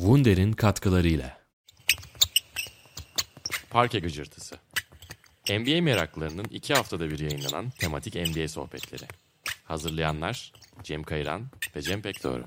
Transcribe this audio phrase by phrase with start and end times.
[0.00, 1.38] Wunder'in katkılarıyla.
[3.70, 4.56] Parke Gıcırtısı
[5.50, 9.02] NBA meraklarının iki haftada bir yayınlanan tematik NBA sohbetleri.
[9.64, 10.52] Hazırlayanlar
[10.82, 12.44] Cem Kayıran ve Cem Pekdoğru.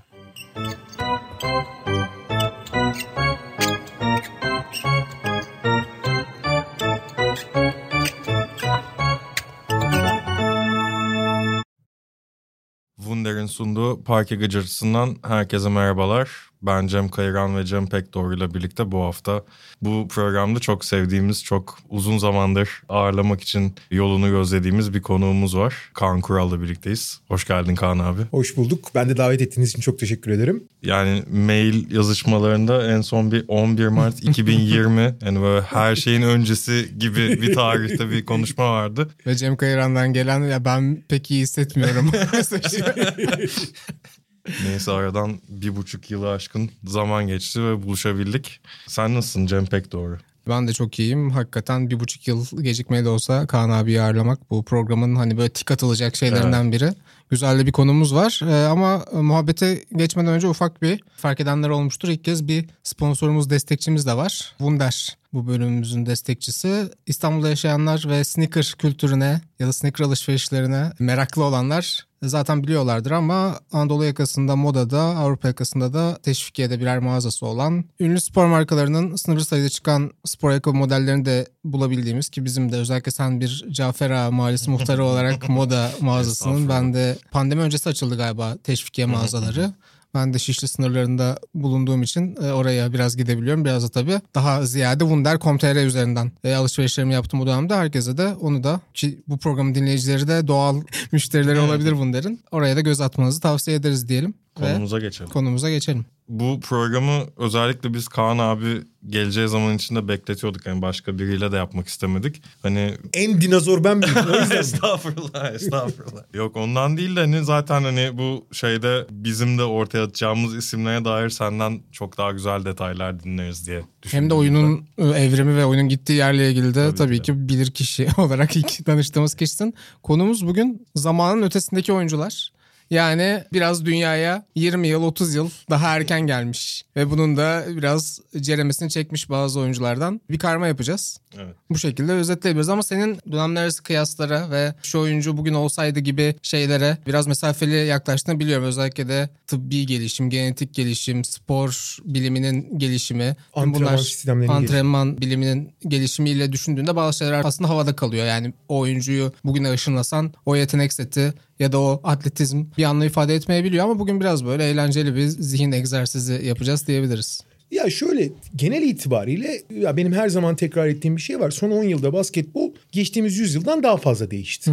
[12.97, 16.52] Wunder'in sunduğu Parke Gıcırtısı'ndan herkese merhabalar.
[16.63, 19.43] Ben Cem Kayıran ve Cem Pekdoğru ile birlikte bu hafta
[19.81, 25.75] bu programda çok sevdiğimiz, çok uzun zamandır ağırlamak için yolunu gözlediğimiz bir konuğumuz var.
[25.93, 27.19] Kaan Kural'la birlikteyiz.
[27.27, 28.21] Hoş geldin Kaan abi.
[28.31, 28.89] Hoş bulduk.
[28.95, 30.63] Ben de davet ettiğiniz için çok teşekkür ederim.
[30.83, 37.41] Yani mail yazışmalarında en son bir 11 Mart 2020 yani böyle her şeyin öncesi gibi
[37.41, 39.09] bir tarihte bir konuşma vardı.
[39.27, 42.11] Ve Cem Kayıran'dan gelen ya ben pek iyi hissetmiyorum.
[44.65, 48.59] Neyse aradan bir buçuk yılı aşkın zaman geçti ve buluşabildik.
[48.87, 50.17] Sen nasılsın Cem pek doğru.
[50.49, 51.29] ben de çok iyiyim.
[51.31, 55.71] Hakikaten bir buçuk yıl gecikmeli de olsa Kaan abiyi ağırlamak bu programın hani böyle tik
[55.71, 56.93] atılacak şeylerinden biri.
[57.33, 62.09] Güzel de bir konumuz var Ee, ama muhabbete geçmeden önce ufak bir fark edenler olmuştur.
[62.09, 64.55] İlk kez bir sponsorumuz, destekçimiz de var.
[64.57, 66.89] Wunder bu bölümümüzün destekçisi.
[67.05, 74.05] İstanbul'da yaşayanlar ve sneaker kültürüne ya da sneaker alışverişlerine meraklı olanlar zaten biliyorlardır ama Anadolu
[74.05, 80.11] yakasında modada, Avrupa yakasında da teşvikiyede birer mağazası olan ünlü spor markalarının sınırlı sayıda çıkan
[80.25, 85.05] spor ayakkabı modellerini de bulabildiğimiz ki bizim de özellikle sen bir Cafer Ağa Mahallesi muhtarı
[85.05, 89.73] olarak moda mağazasının ben de pandemi öncesi açıldı galiba teşvikiye mağazaları.
[90.15, 93.65] Ben de Şişli sınırlarında bulunduğum için e, oraya biraz gidebiliyorum.
[93.65, 97.75] Biraz da tabii daha ziyade Wunder.com.tr üzerinden e, alışverişlerimi yaptım bu dönemde.
[97.75, 102.39] Herkese de onu da ki bu programın dinleyicileri de doğal müşterileri olabilir Wunder'in.
[102.51, 104.33] Oraya da göz atmanızı tavsiye ederiz diyelim.
[104.55, 105.31] Konumuza geçelim.
[105.31, 106.05] konumuza geçelim.
[106.27, 110.65] Bu programı özellikle biz Kaan abi geleceği zaman içinde bekletiyorduk.
[110.65, 112.41] Yani başka biriyle de yapmak istemedik.
[112.61, 114.13] Hani En dinozor ben miyim?
[114.33, 116.23] O yüzden estağfurullah estağfurullah.
[116.33, 121.29] Yok ondan değil de hani zaten hani bu şeyde bizim de ortaya atacağımız isimlere dair
[121.29, 126.13] senden çok daha güzel detaylar dinleriz diye Hem de oyunun e, evrimi ve oyunun gittiği
[126.13, 129.73] yerle ilgili de Tabii tabii, ki ki bilir kişi olarak ilk tanıştığımız kişisin.
[130.03, 132.52] Konumuz bugün zamanın ötesindeki oyuncular.
[132.89, 138.89] Yani biraz dünyaya 20 yıl 30 yıl daha erken gelmiş ve bunun da biraz ceremesini
[138.89, 141.19] çekmiş bazı oyunculardan bir karma yapacağız.
[141.37, 141.55] Evet.
[141.69, 146.97] Bu şekilde özetleyebiliriz ama senin dönemler arası kıyaslara ve şu oyuncu bugün olsaydı gibi şeylere
[147.07, 148.65] biraz mesafeli yaklaştığını biliyorum.
[148.65, 153.35] Özellikle de tıbbi gelişim, genetik gelişim, spor biliminin gelişimi.
[153.53, 158.25] Antrenman sistemlerinin antrenman biliminin gelişimiyle düşündüğünde bazı şeyler aslında havada kalıyor.
[158.25, 163.35] Yani o oyuncuyu bugüne ışınlasan o yetenek seti ya da o atletizm bir anlam ifade
[163.35, 167.41] etmeyebiliyor ama bugün biraz böyle eğlenceli bir zihin egzersizi yapacağız diyebiliriz.
[167.73, 171.51] Ya şöyle genel itibariyle ya benim her zaman tekrar ettiğim bir şey var.
[171.51, 174.71] Son 10 yılda basketbol geçtiğimiz 100 yıldan daha fazla değişti.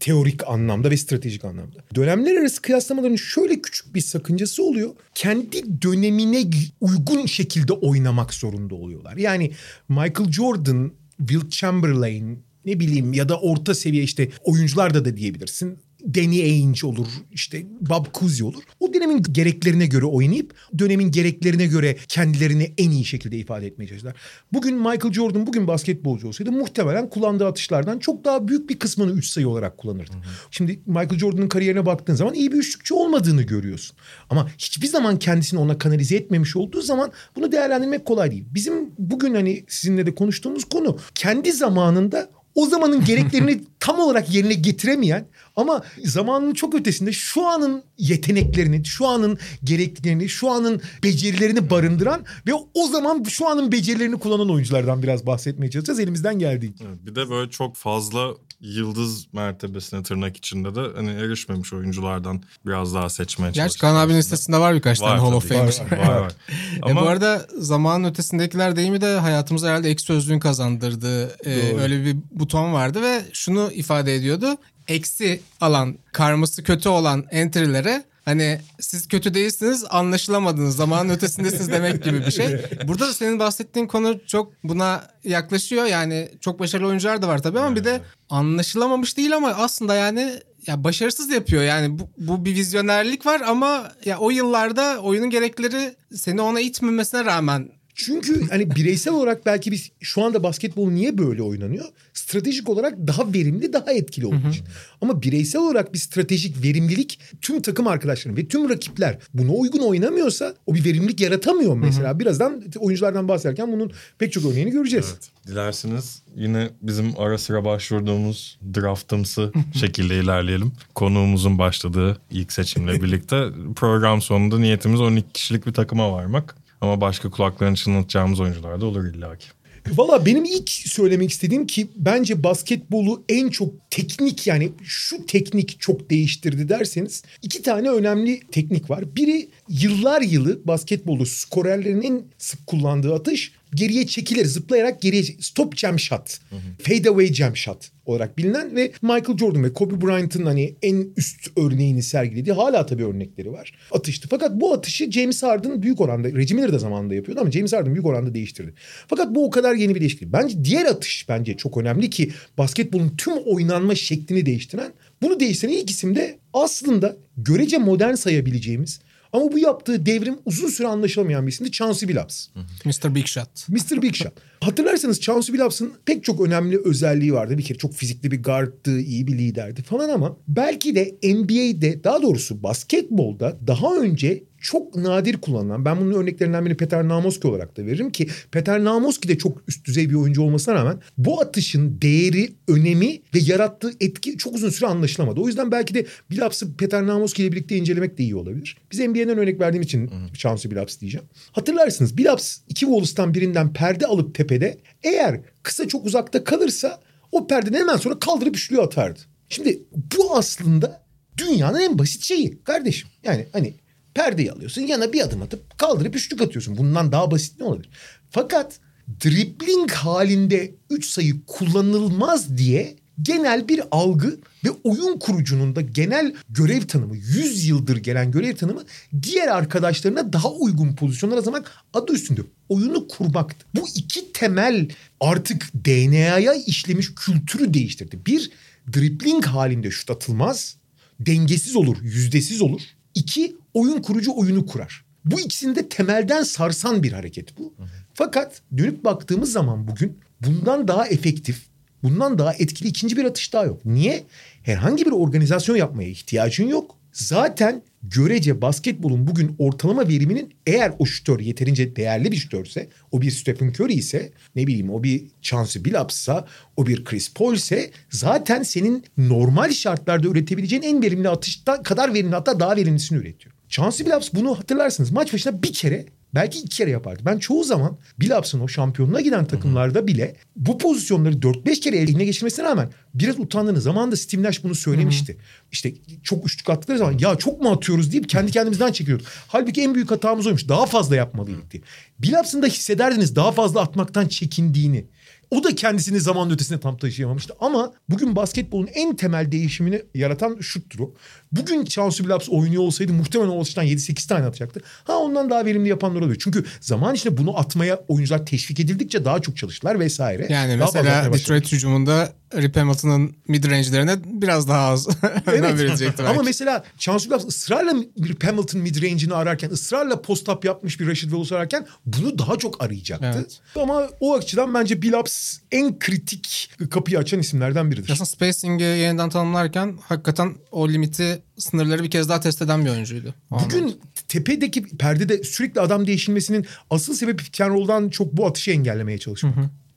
[0.00, 1.78] Teorik anlamda ve stratejik anlamda.
[1.94, 4.90] Dönemler arası kıyaslamaların şöyle küçük bir sakıncası oluyor.
[5.14, 6.44] Kendi dönemine
[6.80, 9.16] uygun şekilde oynamak zorunda oluyorlar.
[9.16, 9.50] Yani
[9.88, 15.78] Michael Jordan, Will Chamberlain ne bileyim ya da orta seviye işte oyuncular da da diyebilirsin.
[16.14, 18.62] Danny Ainge olur, işte Bob Cousy olur.
[18.80, 24.14] O dönemin gereklerine göre oynayıp dönemin gereklerine göre kendilerini en iyi şekilde ifade etmeye çalıştılar.
[24.52, 29.26] Bugün Michael Jordan bugün basketbolcu olsaydı muhtemelen kullandığı atışlardan çok daha büyük bir kısmını üç
[29.26, 30.12] sayı olarak kullanırdı.
[30.50, 33.96] Şimdi Michael Jordan'ın kariyerine baktığın zaman iyi bir üçlükçü olmadığını görüyorsun.
[34.30, 38.44] Ama hiçbir zaman kendisini ona kanalize etmemiş olduğu zaman bunu değerlendirmek kolay değil.
[38.54, 44.54] Bizim bugün hani sizinle de konuştuğumuz konu kendi zamanında o zamanın gereklerini tam olarak yerine
[44.54, 52.24] getiremeyen ama zamanın çok ötesinde şu anın yeteneklerini, şu anın gereklerini, şu anın becerilerini barındıran
[52.46, 56.84] ve o zaman şu anın becerilerini kullanan oyunculardan biraz bahsetmeye çalışacağız elimizden geldiğince.
[56.88, 62.94] Evet, bir de böyle çok fazla yıldız mertebesine tırnak içinde de hani erişmemiş oyunculardan biraz
[62.94, 65.48] daha seçmeye Gerçi çalıştık Kaan abinin listesinde var birkaç tane Hall of.
[65.48, 65.80] Famer.
[65.90, 66.32] Var, var, var.
[66.86, 72.04] E Ama bu arada zamanın ötesindekiler deyimi de hayatımıza herhalde ek sözlüğün kazandırdığı e, öyle
[72.04, 74.56] bir buton vardı ve şunu ifade ediyordu.
[74.88, 82.26] Eksi alan, karması kötü olan entry'lere hani siz kötü değilsiniz anlaşılamadınız zamanın ötesindesiniz demek gibi
[82.26, 82.46] bir şey.
[82.88, 85.84] Burada da senin bahsettiğin konu çok buna yaklaşıyor.
[85.84, 88.00] Yani çok başarılı oyuncular da var tabii ama bir de
[88.30, 91.62] anlaşılamamış değil ama aslında yani ya başarısız yapıyor.
[91.62, 97.24] Yani bu, bu bir vizyonerlik var ama ya o yıllarda oyunun gerekleri seni ona itmemesine
[97.24, 101.84] rağmen Çünkü hani bireysel olarak belki biz şu anda basketbol niye böyle oynanıyor?
[102.12, 104.64] Stratejik olarak daha verimli, daha etkili olduğu için.
[105.00, 110.54] Ama bireysel olarak bir stratejik verimlilik tüm takım arkadaşların ve tüm rakipler buna uygun oynamıyorsa
[110.66, 112.18] o bir verimlilik yaratamıyor mesela.
[112.18, 115.14] Birazdan oyunculardan bahsederken bunun pek çok örneğini göreceğiz.
[115.46, 120.72] Dilerseniz yine bizim ara sıra başvurduğumuz draftımsı şekilde ilerleyelim.
[120.94, 126.63] Konuğumuzun başladığı ilk seçimle birlikte program sonunda niyetimiz 12 kişilik bir takıma varmak.
[126.84, 129.46] Ama başka kulaklarını çınlatacağımız oyuncular da olur illaki.
[129.90, 136.10] Valla benim ilk söylemek istediğim ki bence basketbolu en çok teknik yani şu teknik çok
[136.10, 139.16] değiştirdi derseniz iki tane önemli teknik var.
[139.16, 145.98] Biri yıllar yılı basketbolu skorerlerin en sık kullandığı atış geriye çekilir zıplayarak geriye stop jam
[145.98, 146.38] shot,
[146.82, 151.48] fade away jam shot olarak bilinen ve Michael Jordan ve Kobe Bryant'ın hani en üst
[151.56, 153.72] örneğini sergilediği hala tabii örnekleri var.
[153.90, 154.28] Atıştı.
[154.30, 157.94] Fakat bu atışı James Harden büyük oranda Reggie Miller de zamanında yapıyordu ama James Harden
[157.94, 158.74] büyük oranda değiştirdi.
[159.08, 160.32] Fakat bu o kadar yeni bir değişiklik.
[160.32, 164.92] Bence diğer atış bence çok önemli ki basketbolun tüm oynanma şeklini değiştiren
[165.22, 169.00] bunu değiştiren ilk isim de aslında görece modern sayabileceğimiz
[169.34, 171.72] ama bu yaptığı devrim uzun süre anlaşılamayan bir isimdi.
[171.72, 172.46] Chauncey Billups.
[172.84, 173.14] Mr.
[173.14, 173.68] Big Shot.
[173.68, 174.02] Mr.
[174.02, 174.32] Big Shot.
[174.60, 177.58] Hatırlarsanız Chauncey Billups'ın pek çok önemli özelliği vardı.
[177.58, 182.22] Bir kere çok fizikli bir guardtı, iyi bir liderdi falan ama belki de NBA'de daha
[182.22, 187.86] doğrusu basketbolda daha önce çok nadir kullanılan ben bunun örneklerinden birini Peter Namoski olarak da
[187.86, 192.52] veririm ki Peter Namoski de çok üst düzey bir oyuncu olmasına rağmen bu atışın değeri,
[192.68, 195.40] önemi ve yarattığı etki çok uzun süre anlaşılamadı.
[195.40, 198.76] O yüzden belki de Billups'ı Peter Namoski ile birlikte incelemek de iyi olabilir.
[198.92, 201.26] Biz NBA'den örnek verdiğim için Chauncey Billups diyeceğim.
[201.52, 207.00] Hatırlarsınız Billups iki Wallace'tan birinden perde alıp tepede eğer kısa çok uzakta kalırsa
[207.32, 209.20] o perdeden hemen sonra kaldırıp üçlüğü atardı.
[209.48, 209.82] Şimdi
[210.16, 211.04] bu aslında
[211.38, 213.08] dünyanın en basit şeyi kardeşim.
[213.24, 213.74] Yani hani
[214.14, 216.76] perdeyi alıyorsun yana bir adım atıp kaldırıp üçlük atıyorsun.
[216.76, 217.90] Bundan daha basit ne olabilir?
[218.30, 218.80] Fakat
[219.24, 226.82] dribbling halinde üç sayı kullanılmaz diye genel bir algı ve oyun kurucunun da genel görev
[226.82, 228.84] tanımı 100 yıldır gelen görev tanımı
[229.22, 231.64] diğer arkadaşlarına daha uygun pozisyonlara zaman
[231.94, 233.66] adı üstünde oyunu kurmaktı.
[233.74, 234.88] Bu iki temel
[235.20, 238.18] artık DNA'ya işlemiş kültürü değiştirdi.
[238.26, 238.50] Bir
[238.92, 240.76] dribbling halinde şut atılmaz,
[241.20, 242.80] dengesiz olur, yüzdesiz olur.
[243.14, 245.04] İki oyun kurucu oyunu kurar.
[245.24, 247.74] Bu ikisini de temelden sarsan bir hareket bu.
[248.14, 251.66] Fakat dönüp baktığımız zaman bugün bundan daha efektif,
[252.02, 253.84] bundan daha etkili ikinci bir atış daha yok.
[253.84, 254.24] Niye?
[254.62, 256.96] Herhangi bir organizasyon yapmaya ihtiyacın yok.
[257.14, 263.30] Zaten görece basketbolun bugün ortalama veriminin eğer o şütör yeterince değerli bir şütörse, o bir
[263.30, 266.46] Stephen Curry ise, ne bileyim o bir Chauncey Billups'sa,
[266.76, 272.34] o bir Chris Paul ise zaten senin normal şartlarda üretebileceğin en verimli atışta kadar verimli
[272.34, 273.54] hatta daha verimlisini üretiyor.
[273.68, 277.22] Chauncey Billups bunu hatırlarsınız maç başına bir kere belki iki kere yapardı.
[277.26, 282.64] Ben çoğu zaman Billups'ın o şampiyonluğa giden takımlarda bile bu pozisyonları 4-5 kere eline geçirmesine
[282.64, 285.36] rağmen biraz utandığını zamanında Steve Nash bunu söylemişti.
[285.72, 285.92] İşte
[286.22, 289.26] çok üçlük attıkları zaman ya çok mu atıyoruz deyip kendi kendimizden çekiyorduk.
[289.48, 290.68] Halbuki en büyük hatamız oymuş.
[290.68, 291.82] Daha fazla yapmalıydık diye.
[292.18, 295.04] Billups'ın da hissederdiniz daha fazla atmaktan çekindiğini.
[295.50, 297.54] O da kendisini zaman ötesine tam taşıyamamıştı.
[297.60, 301.14] Ama bugün basketbolun en temel değişimini yaratan şuttur o.
[301.52, 304.80] Bugün Chauncey Billups oynuyor olsaydı muhtemelen o açıdan 7-8 tane atacaktı.
[305.04, 306.36] Ha ondan daha verimli yapanlar oluyor.
[306.40, 310.46] Çünkü zaman içinde bunu atmaya oyuncular teşvik edildikçe daha çok çalıştılar vesaire.
[310.50, 311.32] Yani Daha mesela.
[311.32, 315.08] Detroit hücumunda Rip Hamilton'ın mid range'lerine biraz daha az
[315.46, 316.24] önem verilecektir.
[316.24, 321.56] Ama mesela Chauncey Billups ısrarla bir Hamilton mid-range'ini ararken, ısrarla post-up yapmış bir Rashid Wallace
[321.56, 323.32] ararken bunu daha çok arayacaktı.
[323.36, 323.60] Evet.
[323.76, 325.32] Ama o açıdan bence Billups
[325.72, 328.10] en kritik kapıyı açan isimlerden biridir.
[328.10, 333.34] Aslında spacing'i yeniden tanımlarken hakikaten o limiti sınırları bir kez daha test eden bir oyuncuydu.
[333.50, 339.54] Bugün tepedeki perdede sürekli adam değişilmesinin asıl sebebi pick and çok bu atışı engellemeye çalışmak.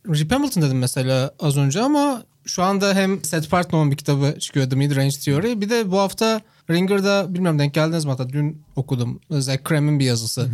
[0.07, 4.69] Rip Hamilton dedim mesela az önce ama şu anda hem Seth Partnoy'un bir kitabı çıkıyor
[4.69, 5.61] The Mid Range Theory.
[5.61, 9.19] Bir de bu hafta Ringer'da bilmiyorum denk geldiniz mi hatta dün okudum.
[9.31, 10.49] Zach Cram'in bir yazısı.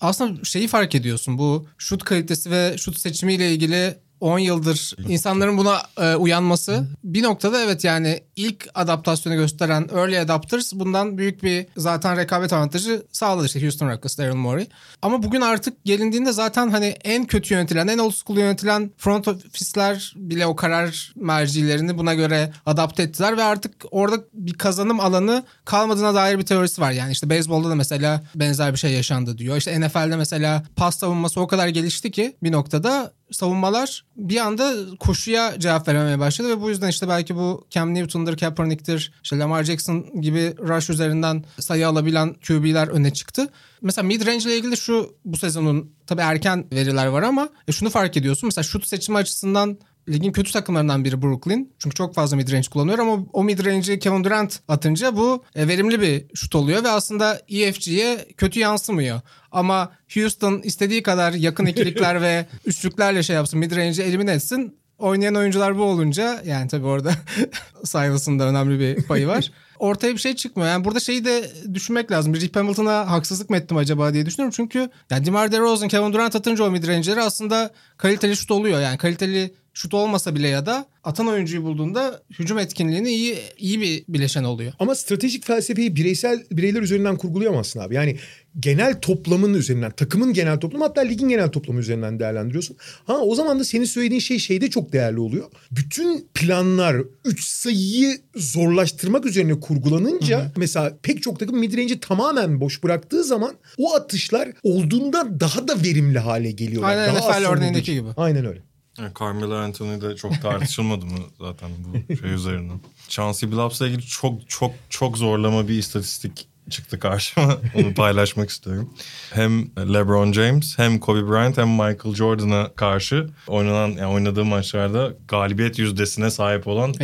[0.00, 5.82] Aslında şeyi fark ediyorsun bu şut kalitesi ve şut seçimiyle ilgili 10 yıldır insanların buna
[6.00, 12.16] e, uyanması bir noktada evet yani ilk adaptasyonu gösteren early adapters bundan büyük bir zaten
[12.16, 14.66] rekabet avantajı sağladı işte Houston Rockets, Daryl Morey.
[15.02, 20.14] Ama bugün artık gelindiğinde zaten hani en kötü yönetilen, en old school yönetilen front ofisler
[20.16, 26.14] bile o karar mercilerini buna göre adapte ettiler ve artık orada bir kazanım alanı kalmadığına
[26.14, 26.90] dair bir teorisi var.
[26.90, 29.56] Yani işte beyzbolda da mesela benzer bir şey yaşandı diyor.
[29.56, 35.60] İşte NFL'de mesela pas savunması o kadar gelişti ki bir noktada savunmalar bir anda koşuya
[35.60, 40.20] cevap veremeye başladı ve bu yüzden işte belki bu Cam Newton'dır, Kaepernick'tir, işte Lamar Jackson
[40.20, 43.48] gibi rush üzerinden sayı alabilen QB'ler öne çıktı.
[43.82, 48.16] Mesela mid-range ile ilgili şu bu sezonun tabii erken veriler var ama e, şunu fark
[48.16, 48.46] ediyorsun.
[48.46, 51.72] Mesela şut seçimi açısından ligin kötü takımlarından biri Brooklyn.
[51.78, 56.24] Çünkü çok fazla midrange kullanıyor ama o midrange'i Kevin Durant atınca bu e, verimli bir
[56.34, 59.20] şut oluyor ve aslında EFG'ye kötü yansımıyor.
[59.52, 64.76] Ama Houston istediği kadar yakın ikilikler ve üçlüklerle şey yapsın midrange'i elimine etsin.
[64.98, 67.12] Oynayan oyuncular bu olunca yani tabii orada
[67.84, 69.50] Silas'ın da önemli bir payı var.
[69.78, 70.70] Ortaya bir şey çıkmıyor.
[70.70, 72.34] Yani burada şeyi de düşünmek lazım.
[72.34, 74.54] Rick Hamilton'a haksızlık mı ettim acaba diye düşünüyorum.
[74.56, 78.80] Çünkü yani DeMar DeRozan, Kevin Durant atınca o midrange'leri aslında kaliteli şut oluyor.
[78.80, 84.04] Yani kaliteli şut olmasa bile ya da atan oyuncuyu bulduğunda hücum etkinliğini iyi iyi bir
[84.08, 84.72] bileşen oluyor.
[84.78, 87.94] Ama stratejik felsefeyi bireysel bireyler üzerinden kurgulayamazsın abi.
[87.94, 88.16] Yani
[88.60, 92.76] genel toplamın üzerinden, takımın genel toplamı hatta ligin genel toplamı üzerinden değerlendiriyorsun.
[93.06, 95.50] Ha o zaman da senin söylediğin şey şeyde çok değerli oluyor.
[95.70, 100.52] Bütün planlar 3 sayıyı zorlaştırmak üzerine kurgulanınca hı hı.
[100.56, 106.18] mesela pek çok takım midrange'i tamamen boş bıraktığı zaman o atışlar olduğunda daha da verimli
[106.18, 106.96] hale geliyorlar.
[106.96, 108.08] Aynen daha NFL örneğindeki gibi.
[108.16, 108.71] Aynen öyle.
[108.98, 112.80] Yani Carmelo Anthony de çok tartışılmadı mı zaten bu şey üzerinden.
[113.08, 117.56] Chauncey Billups'la ilgili çok çok çok zorlama bir istatistik çıktı karşıma.
[117.74, 118.90] Onu paylaşmak istiyorum.
[119.30, 125.78] Hem LeBron James hem Kobe Bryant hem Michael Jordan'a karşı oynanan yani oynadığı maçlarda galibiyet
[125.78, 126.94] yüzdesine sahip olan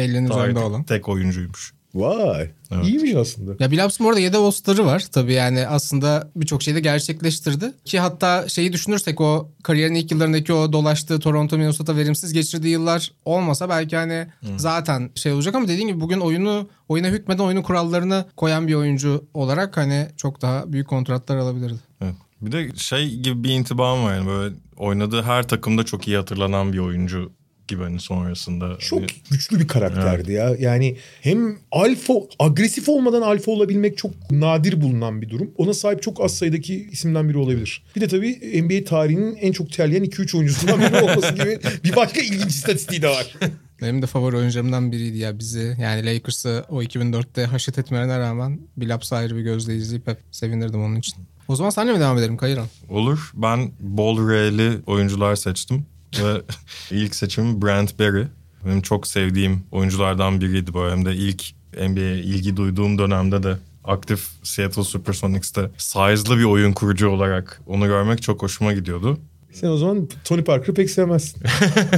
[0.67, 1.78] olan tek oyuncuymuş.
[1.95, 2.51] Vay.
[2.71, 2.85] Evet.
[2.85, 3.65] İyiymiş aslında.
[3.65, 5.07] Ya Bilaps'ın orada 7 All-Star'ı var.
[5.13, 7.73] Tabii yani aslında birçok şeyi de gerçekleştirdi.
[7.85, 13.13] Ki hatta şeyi düşünürsek o kariyerin ilk yıllarındaki o dolaştığı Toronto Minnesota verimsiz geçirdiği yıllar
[13.25, 14.59] olmasa belki hani hmm.
[14.59, 19.25] zaten şey olacak ama dediğim gibi bugün oyunu oyuna hükmeden oyunun kurallarını koyan bir oyuncu
[19.35, 21.79] olarak hani çok daha büyük kontratlar alabilirdi.
[22.01, 22.15] Evet.
[22.41, 26.73] Bir de şey gibi bir intibam var yani böyle oynadığı her takımda çok iyi hatırlanan
[26.73, 27.33] bir oyuncu
[27.69, 28.79] gibi hani sonrasında.
[28.79, 29.09] Çok hani...
[29.31, 30.61] güçlü bir karakterdi evet.
[30.61, 30.71] ya.
[30.71, 35.51] Yani hem alfa agresif olmadan alfa olabilmek çok nadir bulunan bir durum.
[35.57, 37.83] Ona sahip çok az sayıdaki isimden biri olabilir.
[37.97, 42.21] Bir de tabii NBA tarihinin en çok terleyen 2-3 oyuncusundan biri olması gibi bir başka
[42.21, 43.35] ilginç istatistiği de var.
[43.83, 45.77] Benim de favori oyuncularımdan biriydi ya bizi.
[45.81, 50.97] Yani Lakers'ı o 2004'te haşet etmelerine rağmen Billups ayrı bir gözle izleyip hep sevinirdim onun
[50.97, 51.15] için.
[51.49, 52.67] O zaman senle mi devam edelim Kayran?
[52.89, 53.33] Olur.
[53.35, 55.87] Ben bol R'li oyuncular seçtim.
[56.19, 56.43] Ve
[56.91, 58.25] ilk seçimim Brent Berry.
[58.67, 60.91] Benim çok sevdiğim oyunculardan biriydi bu.
[60.91, 67.09] Hem de ilk NBA'ye ilgi duyduğum dönemde de aktif Seattle Supersonics'te size'lı bir oyun kurucu
[67.09, 69.19] olarak onu görmek çok hoşuma gidiyordu.
[69.53, 71.43] Sen o zaman Tony Parker'ı pek sevmezsin.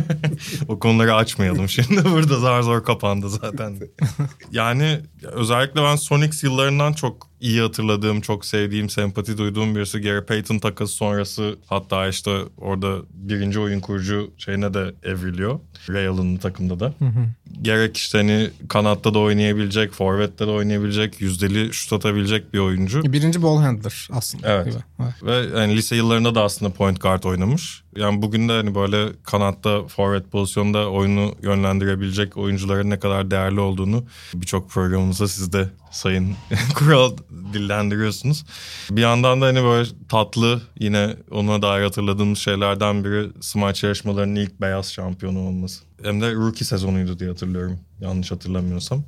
[0.69, 2.05] o konuları açmayalım şimdi.
[2.13, 3.77] Burada zar zor kapandı zaten.
[4.53, 10.59] yani özellikle ben Sonics yıllarından çok iyi hatırladığım, çok sevdiğim, sempati duyduğum birisi Gary Payton
[10.59, 15.61] takası sonrası hatta işte orada birinci oyun kurucu şeyine de evriliyor.
[15.89, 16.95] Ray Allen'ın takımda da.
[16.99, 17.27] Hı hı.
[17.63, 23.13] Gerek işte hani kanatta da oynayabilecek, forvette de oynayabilecek, yüzdeli şut atabilecek bir oyuncu.
[23.13, 24.49] Birinci ball handler aslında.
[24.49, 24.67] Evet.
[24.67, 24.77] Gibi.
[25.03, 25.15] evet.
[25.23, 27.83] Ve yani lise yıllarında da aslında point guard oynamış.
[27.97, 34.05] Yani bugün de hani böyle kanatta forvet pozisyonda oyunu yönlendirebilecek oyuncuların ne kadar değerli olduğunu
[34.35, 36.35] birçok programımızda siz de sayın
[36.75, 37.17] kural
[37.53, 38.45] dillendiriyorsunuz.
[38.91, 44.61] Bir yandan da hani böyle tatlı yine ona dair hatırladığımız şeylerden biri smaç yarışmalarının ilk
[44.61, 45.83] beyaz şampiyonu olması.
[46.03, 49.03] Hem de rookie sezonuydu diye hatırlıyorum yanlış hatırlamıyorsam.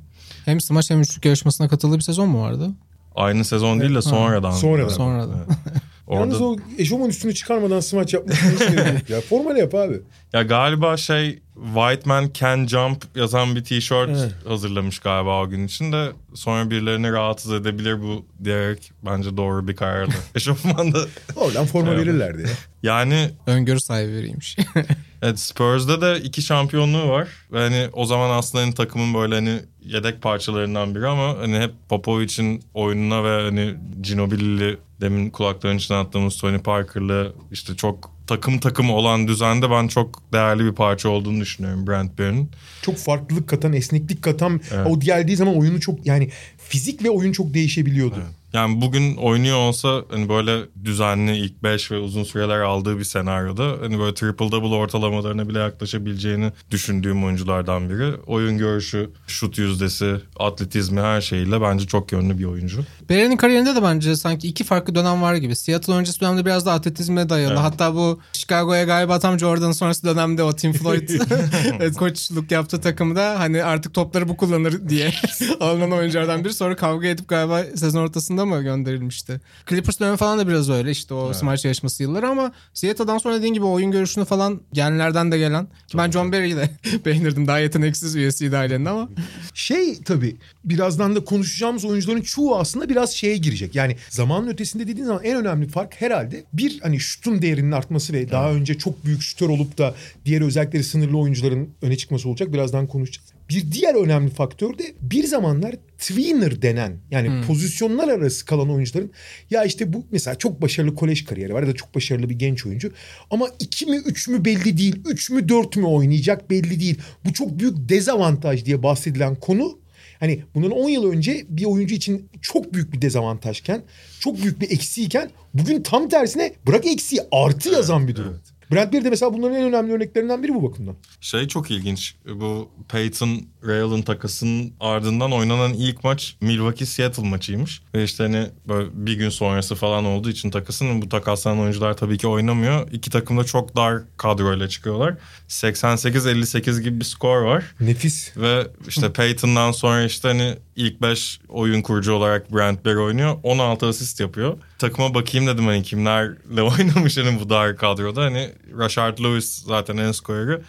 [0.45, 2.69] Hem smaç hem üçlük yarışmasına katıldığı bir sezon mu vardı?
[3.15, 4.51] Aynı sezon değil de sonradan.
[4.51, 4.89] Sonradan.
[4.89, 5.37] Sonradan.
[5.47, 5.83] Evet.
[6.13, 6.25] Orada...
[6.25, 8.37] Yalnız o eşofman üstünü çıkarmadan smaç yapmak
[9.09, 9.21] ya.
[9.21, 9.99] Formal yap abi.
[10.33, 14.31] Ya galiba şey White Man Can Jump yazan bir tişört evet.
[14.47, 19.75] hazırlamış galiba o gün için de sonra birilerini rahatsız edebilir bu diyerek bence doğru bir
[19.75, 20.13] karardı.
[20.35, 20.99] Eşofmanda.
[21.35, 22.49] Oradan forma şey verirlerdi ya.
[22.83, 23.29] Yani.
[23.47, 24.57] Öngörü sahibi veriymiş.
[25.21, 27.27] evet Spurs'da da iki şampiyonluğu var.
[27.51, 31.71] Ve hani o zaman aslında hani takımın böyle hani yedek parçalarından biri ama hani hep
[31.89, 38.89] Popovic'in oyununa ve hani Ginobili'li demin kulakların içine attığımız Tony Parker'lı işte çok takım takım
[38.89, 42.51] olan düzende ben çok değerli bir parça olduğunu düşünüyorum Brent Barry'nin.
[42.81, 44.87] Çok farklılık katan, esneklik katan evet.
[44.89, 48.15] o geldiği zaman oyunu çok yani fizik ve oyun çok değişebiliyordu.
[48.17, 48.42] Evet.
[48.53, 53.75] Yani bugün oynuyor olsa hani böyle düzenli ilk 5 ve uzun süreler aldığı bir senaryoda
[53.81, 58.15] hani böyle triple double ortalamalarına bile yaklaşabileceğini düşündüğüm oyunculardan biri.
[58.27, 62.83] Oyun görüşü, şut yüzdesi, atletizmi her şeyiyle bence çok yönlü bir oyuncu.
[63.09, 65.55] Beren'in kariyerinde de bence sanki iki farklı dönem var gibi.
[65.55, 67.53] Seattle öncesi dönemde biraz da atletizme dayalı.
[67.53, 67.63] Evet.
[67.63, 71.09] Hatta bu Chicago'ya galiba tam Jordan sonrası dönemde o Tim Floyd
[71.97, 75.13] koçluk yaptığı takımda hani artık topları bu kullanır diye
[75.59, 76.53] alınan oyunculardan biri.
[76.53, 79.41] Sonra kavga edip galiba sezon ortasında yılında mı gönderilmişti?
[79.69, 81.35] Clippers dönemi falan da biraz öyle işte o evet.
[81.35, 85.67] smaç yarışması yılları ama Seattle'dan sonra dediğin gibi oyun görüşünü falan genlerden de gelen.
[85.87, 86.69] Ki ben John Barry'i de
[87.05, 87.47] beğenirdim.
[87.47, 89.09] Daha yeteneksiz üyesiydi ailenin ama.
[89.53, 90.35] Şey tabii
[90.65, 93.75] birazdan da konuşacağımız oyuncuların çoğu aslında biraz şeye girecek.
[93.75, 98.17] Yani zamanın ötesinde dediğin zaman en önemli fark herhalde bir hani şutun değerinin artması ve
[98.17, 98.31] evet.
[98.31, 99.95] daha önce çok büyük şutör olup da
[100.25, 102.53] diğer özellikleri sınırlı oyuncuların öne çıkması olacak.
[102.53, 103.32] Birazdan konuşacağız.
[103.49, 107.43] Bir diğer önemli faktör de bir zamanlar tweener denen yani hmm.
[107.43, 109.11] pozisyonlar arası kalan oyuncuların
[109.49, 112.65] ya işte bu mesela çok başarılı kolej kariyeri var ya da çok başarılı bir genç
[112.65, 112.91] oyuncu
[113.29, 116.97] ama iki mi üç mü belli değil, üç mü dört mü oynayacak belli değil.
[117.25, 119.83] Bu çok büyük dezavantaj diye bahsedilen konu
[120.23, 123.83] Hani bundan 10 yıl önce bir oyuncu için çok büyük bir dezavantajken,
[124.19, 128.31] çok büyük bir eksiyken bugün tam tersine bırak eksiği artı yazan bir durum.
[128.33, 128.52] Evet.
[128.71, 130.95] Brad Pitt de mesela bunların en önemli örneklerinden biri bu bakımdan.
[131.21, 132.15] Şey çok ilginç.
[132.25, 137.81] Bu Peyton Real'ın takasının ardından oynanan ilk maç Milwaukee Seattle maçıymış.
[137.95, 142.17] Ve işte hani böyle bir gün sonrası falan olduğu için takasın bu takaslanan oyuncular tabii
[142.17, 142.91] ki oynamıyor.
[142.91, 145.17] İki takım da çok dar kadroyla çıkıyorlar.
[145.49, 147.63] 88-58 gibi bir skor var.
[147.79, 148.37] Nefis.
[148.37, 153.35] Ve işte Peyton'dan sonra işte hani ilk 5 oyun kurucu olarak Brent Berry oynuyor.
[153.43, 154.57] 16 asist yapıyor.
[154.79, 158.21] Takıma bakayım dedim hani kimlerle oynamış hani bu dar kadroda.
[158.21, 160.61] Hani Rashard Lewis zaten en skoreri.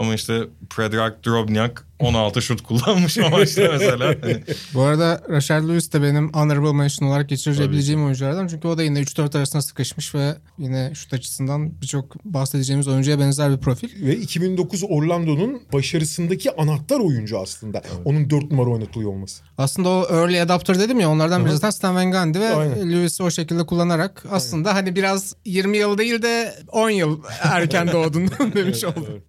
[0.00, 4.00] Ama işte Predrag Drobnyak 16 şut kullanmış o maçta mesela.
[4.22, 4.42] Hani...
[4.74, 8.46] Bu arada Rashard Lewis de benim honorable mention olarak geçirebileceğim oyunculardan.
[8.46, 13.52] Çünkü o da yine 3-4 arasında sıkışmış ve yine şut açısından birçok bahsedeceğimiz oyuncuya benzer
[13.52, 14.06] bir profil.
[14.06, 17.82] Ve 2009 Orlando'nun başarısındaki anahtar oyuncu aslında.
[17.84, 18.00] Evet.
[18.04, 19.42] Onun 4 numara oynatılıyor olması.
[19.58, 22.92] Aslında o early adapter dedim ya onlardan biri zaten Stan Van Gundy ve Aynen.
[22.92, 24.82] Lewis'i o şekilde kullanarak aslında Aynen.
[24.82, 29.22] hani biraz 20 yıl değil de 10 yıl erken doğdun demiş oldum.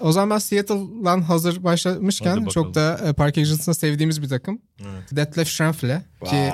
[0.00, 4.60] O zaman Seattle'dan hazır başlamışken çok da e, Park Eagles'ın sevdiğimiz bir takım.
[4.80, 5.16] Evet.
[5.16, 6.50] Detlef Schrempf'le ki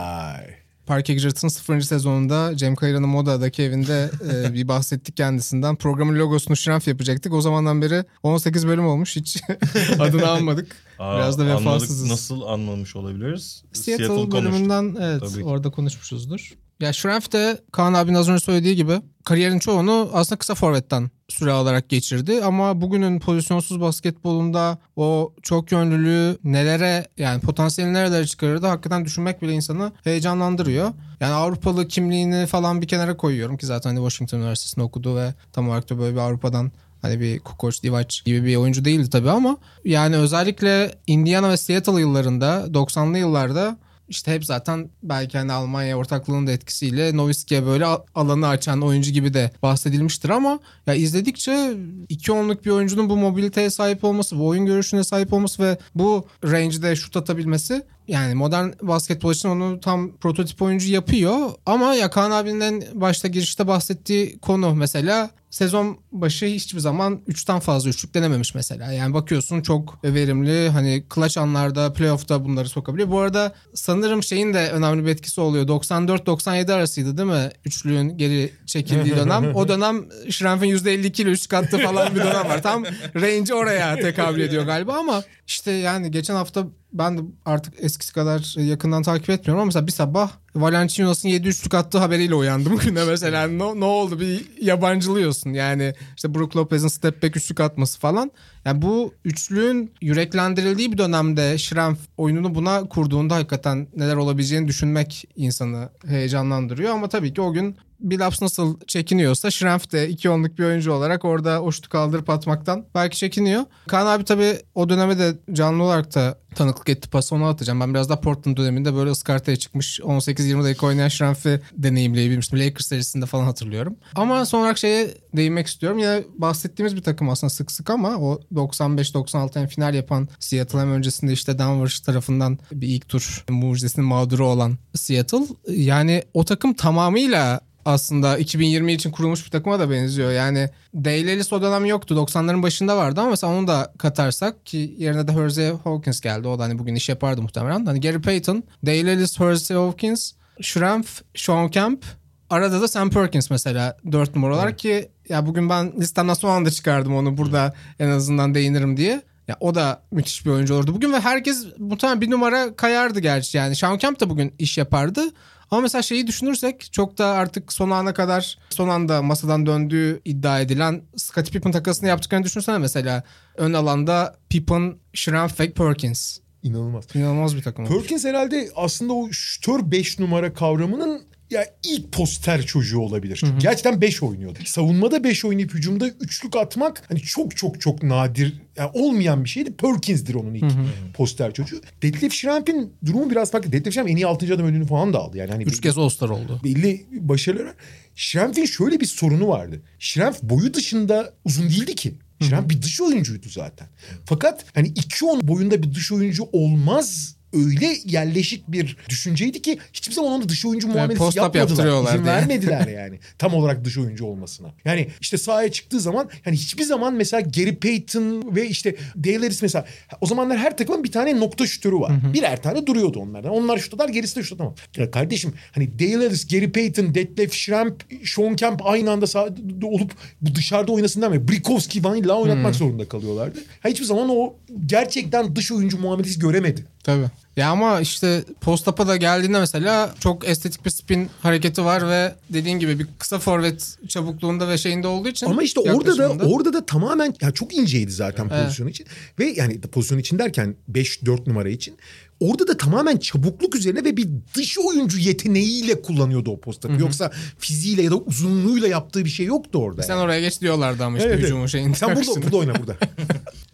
[0.86, 1.80] Park Eagles'ın 0.
[1.80, 5.76] sezonunda Cem Kayran'ın Moda'daki evinde e, bir bahsettik kendisinden.
[5.76, 7.32] Programın logosunu Schrempf yapacaktık.
[7.32, 9.16] O zamandan beri 18 bölüm olmuş.
[9.16, 9.42] Hiç
[9.98, 10.76] adını almadık.
[10.98, 11.98] Aa, Biraz da vefasızız.
[12.00, 12.12] Anladık.
[12.12, 13.62] Nasıl anmamış olabiliriz?
[13.72, 16.52] Seattle, Seattle bölümünden evet Tabii orada konuşmuşuzdur.
[16.80, 21.52] Ya Schrempf de Kaan abinin az önce söylediği gibi kariyerin çoğunu aslında kısa forvetten süre
[21.52, 22.44] alarak geçirdi.
[22.44, 29.52] Ama bugünün pozisyonsuz basketbolunda o çok yönlülüğü nelere yani potansiyeli nerelere çıkarırdı hakikaten düşünmek bile
[29.52, 30.92] insanı heyecanlandırıyor.
[31.20, 35.68] Yani Avrupalı kimliğini falan bir kenara koyuyorum ki zaten hani Washington Üniversitesi'nde okudu ve tam
[35.68, 39.56] olarak da böyle bir Avrupa'dan Hani bir Kukoc Divac gibi bir oyuncu değildi tabii ama
[39.84, 46.46] yani özellikle Indiana ve Seattle yıllarında 90'lı yıllarda işte hep zaten belki hani Almanya ortaklığının
[46.46, 51.76] da etkisiyle Nowitzki'ye böyle alanı açan oyuncu gibi de bahsedilmiştir ama ya izledikçe
[52.08, 56.26] iki onluk bir oyuncunun bu mobiliteye sahip olması, bu oyun görüşüne sahip olması ve bu
[56.44, 61.50] range'de şut atabilmesi yani modern basketbol için onu tam prototip oyuncu yapıyor.
[61.66, 67.90] Ama ya Kaan abinin başta girişte bahsettiği konu mesela sezon başı hiçbir zaman 3'ten fazla
[67.90, 68.92] üçlük denememiş mesela.
[68.92, 73.10] Yani bakıyorsun çok verimli hani clutch anlarda playoff'ta bunları sokabiliyor.
[73.10, 75.66] Bu arada sanırım şeyin de önemli bir etkisi oluyor.
[75.66, 77.50] 94-97 arasıydı değil mi?
[77.64, 79.54] Üçlüğün geri çekildiği dönem.
[79.54, 82.62] O dönem Schrempf'in %52 ile üçlük attı falan bir dönem var.
[82.62, 86.66] Tam range oraya tekabül ediyor galiba ama işte yani geçen hafta
[86.98, 91.74] ben de artık eskisi kadar yakından takip etmiyorum ama mesela bir sabah Valanciunos'un 7 üçlük
[91.74, 93.46] attığı haberiyle uyandım güne mesela.
[93.46, 98.30] Ne, ne oldu bir yabancılıyorsun yani işte Brook Lopez'in step back üçlük atması falan.
[98.64, 105.88] Yani bu üçlüğün yüreklendirildiği bir dönemde Şremf oyununu buna kurduğunda hakikaten neler olabileceğini düşünmek insanı
[106.06, 106.90] heyecanlandırıyor.
[106.90, 111.24] Ama tabii ki o gün Billups nasıl çekiniyorsa Schrempf de iki onluk bir oyuncu olarak
[111.24, 113.62] orada o şutu kaldırıp atmaktan belki çekiniyor.
[113.86, 117.80] Kaan abi tabii o döneme de canlı olarak da tanıklık etti pası onu atacağım.
[117.80, 120.00] Ben biraz da Portland döneminde böyle ıskartaya çıkmış
[120.46, 122.58] 18-20 dakika oynayan Schrempf'i deneyimleyebilmiştim.
[122.58, 123.96] Lakers serisinde falan hatırlıyorum.
[124.14, 125.98] Ama son olarak şeye değinmek istiyorum.
[125.98, 131.32] Yine bahsettiğimiz bir takım aslında sık sık ama o 95-96'ın final yapan Seattle hem öncesinde
[131.32, 135.46] işte Denver tarafından bir ilk tur mucizesinin mağduru olan Seattle.
[135.68, 140.32] Yani o takım tamamıyla aslında 2020 için kurulmuş bir takıma da benziyor.
[140.32, 142.14] Yani Dale Ellis o dönem yoktu.
[142.14, 146.48] 90'ların başında vardı ama mesela onu da katarsak ki yerine de Hersey Hawkins geldi.
[146.48, 147.86] O da hani bugün iş yapardı muhtemelen.
[147.86, 152.04] Hani Gary Payton, Dale Ellis, Hersey Hawkins, Schrempf, Sean Kemp,
[152.50, 156.70] arada da Sam Perkins mesela 4 numara olarak ki ya bugün ben listemden son anda
[156.70, 159.22] çıkardım onu burada en azından değinirim diye.
[159.48, 163.58] Ya o da müthiş bir oyuncu olurdu bugün ve herkes muhtemelen bir numara kayardı gerçi
[163.58, 163.76] yani.
[163.76, 165.22] Sean Kemp de bugün iş yapardı.
[165.70, 170.60] Ama mesela şeyi düşünürsek çok da artık son ana kadar son anda masadan döndüğü iddia
[170.60, 173.22] edilen Scottie Pippen takasını yaptıklarını düşünsene mesela.
[173.56, 176.38] Ön alanda Pippen, Schramm, Fake Perkins.
[176.66, 177.04] İnanılmaz.
[177.14, 177.86] İnanılmaz bir takım.
[177.86, 183.36] Perkins herhalde aslında o şütör 5 numara kavramının ya ilk poster çocuğu olabilir.
[183.40, 184.58] Çünkü Gerçekten 5 oynuyordu.
[184.64, 189.76] Savunmada 5 oynayıp hücumda üçlük atmak hani çok çok çok nadir yani olmayan bir şeydi.
[189.76, 190.72] Perkins'dir onun ilk
[191.14, 191.80] poster çocuğu.
[192.02, 193.72] Detlef Schrempf'in durumu biraz farklı.
[193.72, 194.54] Detlef Schrempf en iyi 6.
[194.54, 195.38] adam ödülünü falan da aldı.
[195.38, 196.60] Yani hani Üç kez All-Star oldu.
[196.64, 197.74] belli başarıları.
[198.14, 199.82] Schrempf'in şöyle bir sorunu vardı.
[199.98, 202.14] Schrempf boyu dışında uzun değildi ki.
[202.42, 203.88] Schrempf bir dış oyuncuydu zaten.
[204.24, 210.32] Fakat hani 2.10 boyunda bir dış oyuncu olmaz öyle yerleşik bir düşünceydi ki hiçbir zaman
[210.32, 211.86] ona dış oyuncu muamelesi post-up yapmadılar.
[211.86, 212.26] İzin yani.
[212.26, 213.18] vermediler yani.
[213.38, 214.68] Tam olarak dış oyuncu olmasına.
[214.84, 219.62] Yani işte sahaya çıktığı zaman yani hiçbir zaman mesela Gary Payton ve işte Dale Harris
[219.62, 219.86] mesela
[220.20, 222.12] o zamanlar her takımın bir tane nokta şütörü var.
[222.34, 223.50] Birer tane duruyordu onlardan.
[223.50, 224.74] Onlar şut atar gerisi de şut atamaz.
[224.96, 230.12] Ya kardeşim hani Dale Harris, Gary Payton, Detlef Schrempf, Sean Kemp aynı anda sahada olup
[230.54, 231.48] dışarıda oynasın demiyor.
[231.48, 233.58] Brikowski falan illa oynatmak zorunda kalıyorlardı.
[233.80, 234.54] Ha, hiçbir zaman o
[234.86, 236.84] gerçekten dış oyuncu muamelesi göremedi.
[237.06, 237.26] Tabii.
[237.56, 242.78] Ya ama işte post-up'a da geldiğinde mesela çok estetik bir spin hareketi var ve dediğin
[242.78, 246.86] gibi bir kısa forvet çabukluğunda ve şeyinde olduğu için Ama işte orada da orada da
[246.86, 249.06] tamamen yani çok inceydi zaten pozisyon için.
[249.38, 251.96] Ve yani pozisyon için derken 5-4 numara için
[252.40, 257.00] orada da tamamen çabukluk üzerine ve bir dış oyuncu yeteneğiyle kullanıyordu o postayı.
[257.00, 260.02] Yoksa fiziğiyle ya da uzunluğuyla yaptığı bir şey yoktu orada.
[260.02, 260.24] sen yani.
[260.24, 261.46] oraya geç diyorlardı ama işte Evet, evet.
[261.46, 261.96] hücumun şeyinde.
[261.96, 262.96] Sen burada, burada oyna burada.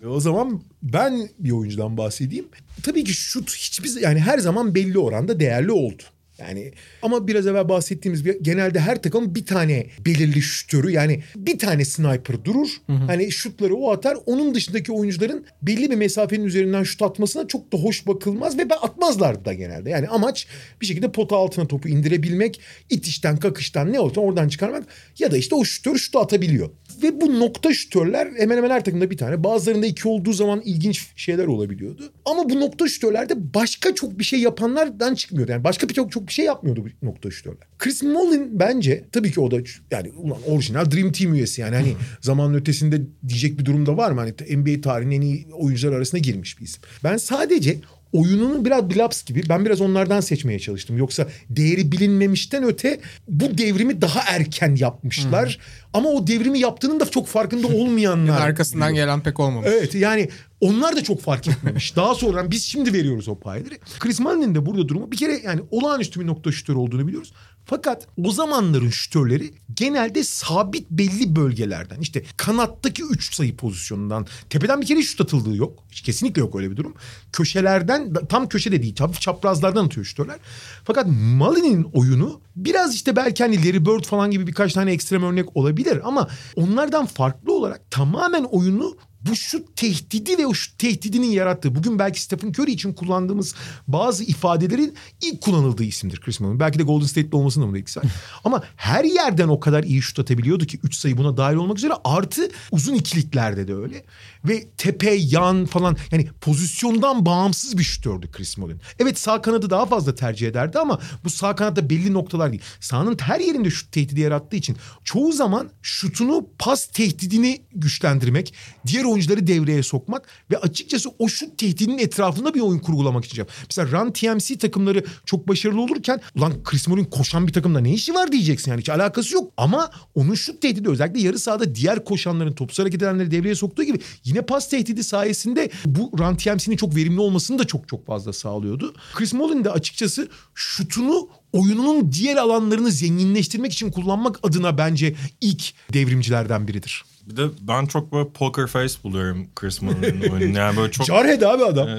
[0.03, 2.49] E o zaman ben bir oyuncudan bahsedeyim.
[2.83, 6.03] Tabii ki şut hiçbir yani her zaman belli oranda değerli oldu.
[6.39, 11.59] Yani ama biraz evvel bahsettiğimiz bir, genelde her takım bir tane belirli şütörü yani bir
[11.59, 12.69] tane sniper durur.
[13.07, 14.19] Hani şutları o atar.
[14.27, 19.45] Onun dışındaki oyuncuların belli bir mesafenin üzerinden şut atmasına çok da hoş bakılmaz ve atmazlardı
[19.45, 19.91] da genelde.
[19.91, 20.47] Yani amaç
[20.81, 22.61] bir şekilde pota altına topu indirebilmek,
[22.91, 24.85] itişten kakıştan ne olsa oradan çıkarmak
[25.19, 26.71] ya da işte o şütör şutu atabiliyor.
[27.03, 29.45] Ve bu nokta şütörler hemen hemen her takımda bir tane.
[29.45, 32.13] Bazılarında iki olduğu zaman ilginç şeyler olabiliyordu.
[32.25, 35.53] Ama bu nokta şütörlerde başka çok bir şey yapanlardan çıkmıyordu.
[35.53, 37.67] Yani başka bir çok çok bir şey yapmıyordu bu nokta şütörler.
[37.79, 39.57] Chris Mullin bence tabii ki o da
[39.91, 44.21] yani ulan orijinal Dream Team üyesi yani hani zamanın ötesinde diyecek bir durumda var mı?
[44.21, 46.83] Hani NBA tarihinin en iyi oyuncular arasına girmiş bir isim.
[47.05, 47.79] Ben sadece
[48.13, 50.97] oyununu biraz Bilaps gibi ben biraz onlardan seçmeye çalıştım.
[50.97, 55.59] Yoksa değeri bilinmemişten öte bu devrimi daha erken yapmışlar.
[55.95, 58.41] Ama o devrimi yaptığının da çok farkında olmayanlar.
[58.47, 59.69] Arkasından gelen pek olmamış.
[59.73, 60.29] Evet yani
[60.61, 61.97] onlar da çok fark etmemiş.
[61.97, 63.75] Daha sonra biz şimdi veriyoruz o payları.
[63.99, 67.33] Chris Mullin'in de burada durumu bir kere yani olağanüstü bir nokta şütörü olduğunu biliyoruz.
[67.65, 74.87] Fakat o zamanların şütörleri genelde sabit belli bölgelerden işte kanattaki 3 sayı pozisyonundan tepeden bir
[74.87, 75.85] kere şut atıldığı yok.
[75.91, 76.95] Hiç kesinlikle yok öyle bir durum.
[77.33, 80.39] Köşelerden tam köşede değil hafif çaprazlardan atıyor şütörler.
[80.85, 85.57] Fakat Mullin'in oyunu biraz işte belki hani Larry Bird falan gibi birkaç tane ekstrem örnek
[85.57, 88.97] olabilir ama onlardan farklı olarak tamamen oyunu
[89.27, 93.55] bu şut tehdidi ve o şut tehdidinin yarattığı bugün belki Stephen Curry için kullandığımız
[93.89, 96.61] bazı ifadelerin ilk kullanıldığı isimdir Chris Mullin.
[96.61, 98.07] Belki de Golden State'de olmasının da bunun etkisi var.
[98.45, 101.93] Ama her yerden o kadar iyi şut atabiliyordu ki 3 sayı buna dahil olmak üzere
[102.05, 104.05] artı uzun ikiliklerde de öyle.
[104.45, 108.81] Ve tepe, yan falan yani pozisyondan bağımsız bir şutördü Chris Mullin.
[108.99, 112.63] Evet sağ kanadı daha fazla tercih ederdi ama bu sağ kanatta belli noktalar değil.
[112.81, 118.55] Sahanın her yerinde şut tehdidi yarattığı için çoğu zaman şutunu pas tehdidini güçlendirmek,
[118.87, 123.47] diğer oyuncuları devreye sokmak ve açıkçası o şut tehdidinin etrafında bir oyun kurgulamak için.
[123.69, 128.15] Mesela Run TMC takımları çok başarılı olurken ulan Chris Mullin koşan bir takımda ne işi
[128.15, 129.53] var diyeceksin yani hiç alakası yok.
[129.57, 133.99] Ama onun şut tehdidi özellikle yarı sahada diğer koşanların topsuz hareket edenleri devreye soktuğu gibi
[134.33, 138.95] yine pas tehdidi sayesinde bu Run TMC'nin çok verimli olmasını da çok çok fazla sağlıyordu.
[139.15, 146.69] Chris Mullin de açıkçası şutunu oyununun diğer alanlarını zenginleştirmek için kullanmak adına bence ilk devrimcilerden
[146.69, 147.05] biridir.
[147.27, 150.59] Bir de ben çok böyle poker face buluyorum Chris Mullin'in oyununu.
[150.59, 151.07] Yani böyle çok...
[151.07, 151.89] Jarhead abi adam.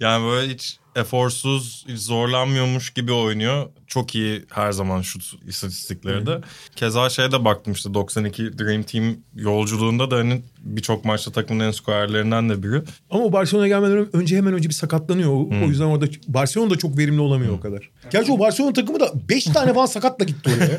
[0.00, 3.68] Yani böyle hiç eforsuz, hiç zorlanmıyormuş gibi oynuyor.
[3.86, 6.40] Çok iyi her zaman şut istatistikleri de.
[6.76, 11.70] Keza şeye de baktım işte 92 Dream Team yolculuğunda da hani birçok maçta takımın en
[11.70, 12.82] skorerlerinden de biri.
[13.10, 15.30] Ama o Barcelona'ya gelmeden önce hemen önce bir sakatlanıyor.
[15.30, 17.90] O, o yüzden orada Barcelona da çok verimli olamıyor o kadar.
[18.10, 20.78] Gerçi o Barcelona takımı da 5 tane falan sakatla gitti oraya.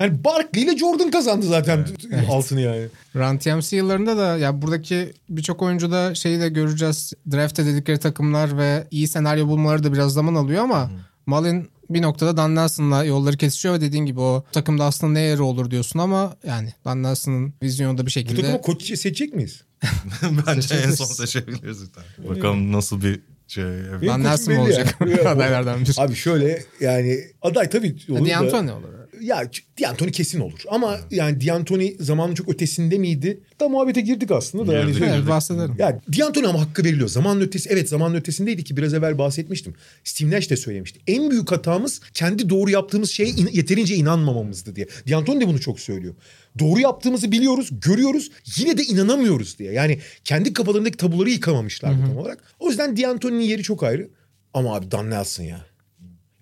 [0.00, 1.86] Yani Barkley ile Jordan kazandı zaten
[2.30, 2.86] altını yani.
[3.16, 7.12] Run TMC yıllarında da ya buradaki birçok oyuncuda şeyi de göreceğiz.
[7.32, 10.90] Draft'e dedikleri takımlar ve iyi senaryo bulmaları da biraz zaman alıyor ama
[11.26, 15.42] Malin bir noktada Dan Nelson'la yolları kesişiyor ve dediğin gibi o takımda aslında ne yeri
[15.42, 19.64] olur diyorsun ama yani Dan Nelson'ın vizyonu da bir Bu şekilde takımı koç seçecek miyiz?
[20.46, 21.82] Bence en son seçebiliriz.
[22.28, 23.64] Bakalım nasıl bir şey.
[23.64, 25.20] Dan koçum Nelson olacak yani.
[25.28, 25.90] adaylardan biri.
[25.96, 28.28] Abi şöyle yani aday tabii olur da.
[28.28, 28.99] D'Antoni olur.
[29.20, 29.50] Ya
[29.82, 30.60] D'Antoni kesin olur.
[30.68, 33.40] Ama yani D'Antoni zamanın çok ötesinde miydi?
[33.60, 34.72] Da muhabbete girdik aslında da.
[34.74, 35.74] Yani Evet bahsedelim.
[35.78, 37.08] ya D'Antoni ama hakkı veriliyor.
[37.08, 39.74] Zamanın ötesi evet zamanın ötesindeydi ki biraz evvel bahsetmiştim.
[40.04, 41.00] Steve Nash de söylemişti.
[41.06, 44.86] En büyük hatamız kendi doğru yaptığımız şeye in- yeterince inanmamamızdı diye.
[45.08, 46.14] D'Antoni de bunu çok söylüyor.
[46.58, 48.30] Doğru yaptığımızı biliyoruz, görüyoruz.
[48.56, 49.72] Yine de inanamıyoruz diye.
[49.72, 52.38] Yani kendi kafalarındaki tabuları yıkamamışlar tam olarak.
[52.58, 54.08] O yüzden D'Antoni'nin yeri çok ayrı.
[54.54, 55.66] Ama abi Dan Nelson ya.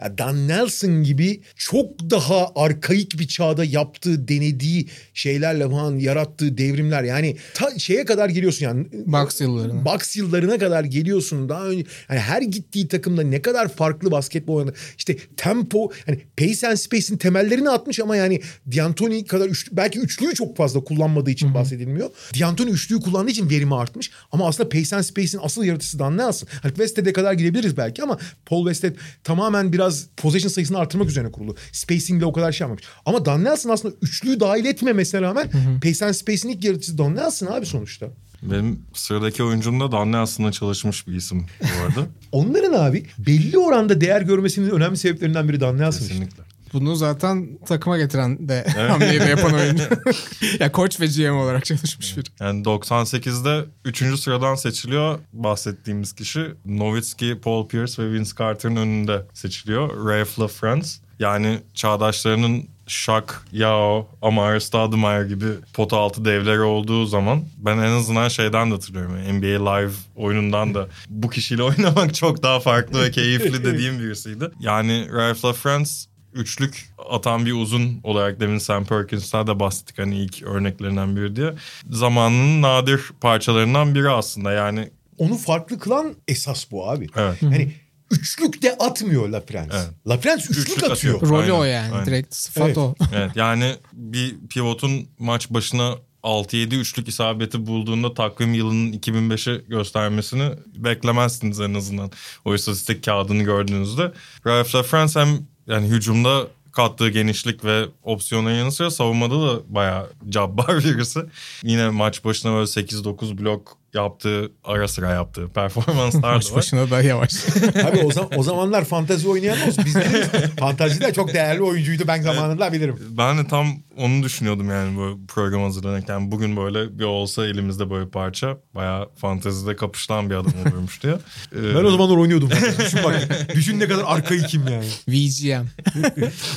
[0.01, 7.03] Ya Dan Nelson gibi çok daha arkaik bir çağda yaptığı, denediği şeylerle falan yarattığı devrimler.
[7.03, 8.87] Yani ta şeye kadar geliyorsun yani.
[8.93, 9.85] Bucks yıllarına.
[9.85, 11.49] Bucks yıllarına kadar geliyorsun.
[11.49, 14.75] Daha önce yani her gittiği takımda ne kadar farklı basketbol oynadı.
[14.99, 18.41] İşte tempo, yani pace and space'in temellerini atmış ama yani
[18.77, 22.11] D'Antoni kadar üçlü, belki üçlüyü çok fazla kullanmadığı için bahsedilmiyor.
[22.41, 24.11] D'Antoni üçlüyü kullandığı için verimi artmış.
[24.33, 26.49] Ama aslında pace and space'in asıl yaratıcısı Dan Nelson.
[26.63, 31.57] Hani Wested'e kadar gidebiliriz belki ama Paul Wested tamamen biraz possession sayısını artırmak üzerine kurulu.
[31.73, 32.85] Spacing'le o kadar şey yapmamış.
[33.07, 35.51] Ama Dan Nelson aslında üçlüyü dahil etmemesine rağmen
[35.83, 38.07] pace and space'in ilk yaratıcısı Dan Nelson abi sonuçta.
[38.43, 42.07] Benim sıradaki oyuncum da Dan Nelson'la çalışmış bir isim bu arada.
[42.33, 46.07] Onların abi belli oranda değer görmesinin önemli sebeplerinden biri Dan Nelson.
[46.07, 46.27] işte.
[46.73, 49.85] Bunu zaten takıma getiren de hamleyi de yapan oyuncu.
[50.61, 52.27] ya koç ve GM olarak çalışmış biri.
[52.41, 54.21] Yani 98'de 3.
[54.21, 56.47] sıradan seçiliyor bahsettiğimiz kişi.
[56.67, 60.07] Nowitzki, Paul Pierce ve Vince Carter'ın önünde seçiliyor.
[60.09, 60.89] Ralph LaFrance.
[61.19, 68.29] Yani çağdaşlarının Shaq, Yao, Amar Stoudemire gibi pota altı devleri olduğu zaman ben en azından
[68.29, 69.13] şeyden de hatırlıyorum.
[69.13, 74.51] NBA Live oyunundan da bu kişiyle oynamak çok daha farklı ve keyifli dediğim birisiydi.
[74.61, 75.91] Yani Ralph LaFrance
[76.33, 81.55] üçlük atan bir uzun olarak demin Sam Perkins'ten de bahsettik hani ilk örneklerinden biri diye.
[81.91, 87.07] Zamanının nadir parçalarından biri aslında yani Onu farklı kılan esas bu abi.
[87.17, 87.43] Evet.
[87.43, 87.73] Yani
[88.11, 89.77] üçlük de atmıyor La France.
[89.77, 89.89] Evet.
[90.07, 91.15] La France üçlük, Üçlük atıyor.
[91.15, 91.33] atıyor.
[91.33, 91.93] Rolü Aynen, o yani.
[91.93, 92.07] aynen.
[92.07, 92.79] Direkt sıfat Evet.
[92.79, 92.95] o.
[93.15, 101.61] evet yani bir pivotun maç başına 6-7 üçlük isabeti bulduğunda takvim yılının 2005'i göstermesini beklemezsiniz
[101.61, 102.11] en azından.
[102.45, 104.13] O istatistik kağıdını gördüğünüzde.
[104.47, 105.29] Ralph LaFrance hem
[105.69, 111.21] yani hücumda kattığı genişlik ve opsiyonun yanı sıra savunmada da bayağı cabbar birisi.
[111.63, 116.57] Yine maç başına böyle 8-9 blok yaptığı, ara sıra yaptığı performanslar da Maç var.
[116.57, 117.33] başına da yavaş.
[117.83, 119.85] Tabii o, zaman, o zamanlar fantezi oynayan olsun.
[119.87, 120.29] Biz biliriz.
[120.59, 122.97] Fantezi de çok değerli oyuncuydu ben zamanında bilirim.
[123.11, 126.31] Ben de tam onu düşünüyordum yani bu program hazırlanırken.
[126.31, 131.13] Bugün böyle bir olsa elimizde böyle bir parça bayağı fantezide kapışılan bir adam olurmuş diye.
[131.13, 131.19] Ee,
[131.75, 132.51] Ben o zamanlar oynuyordum.
[132.79, 133.29] düşün bak.
[133.55, 134.87] Düşün ne kadar arkaikim yani.
[135.09, 135.67] VGM.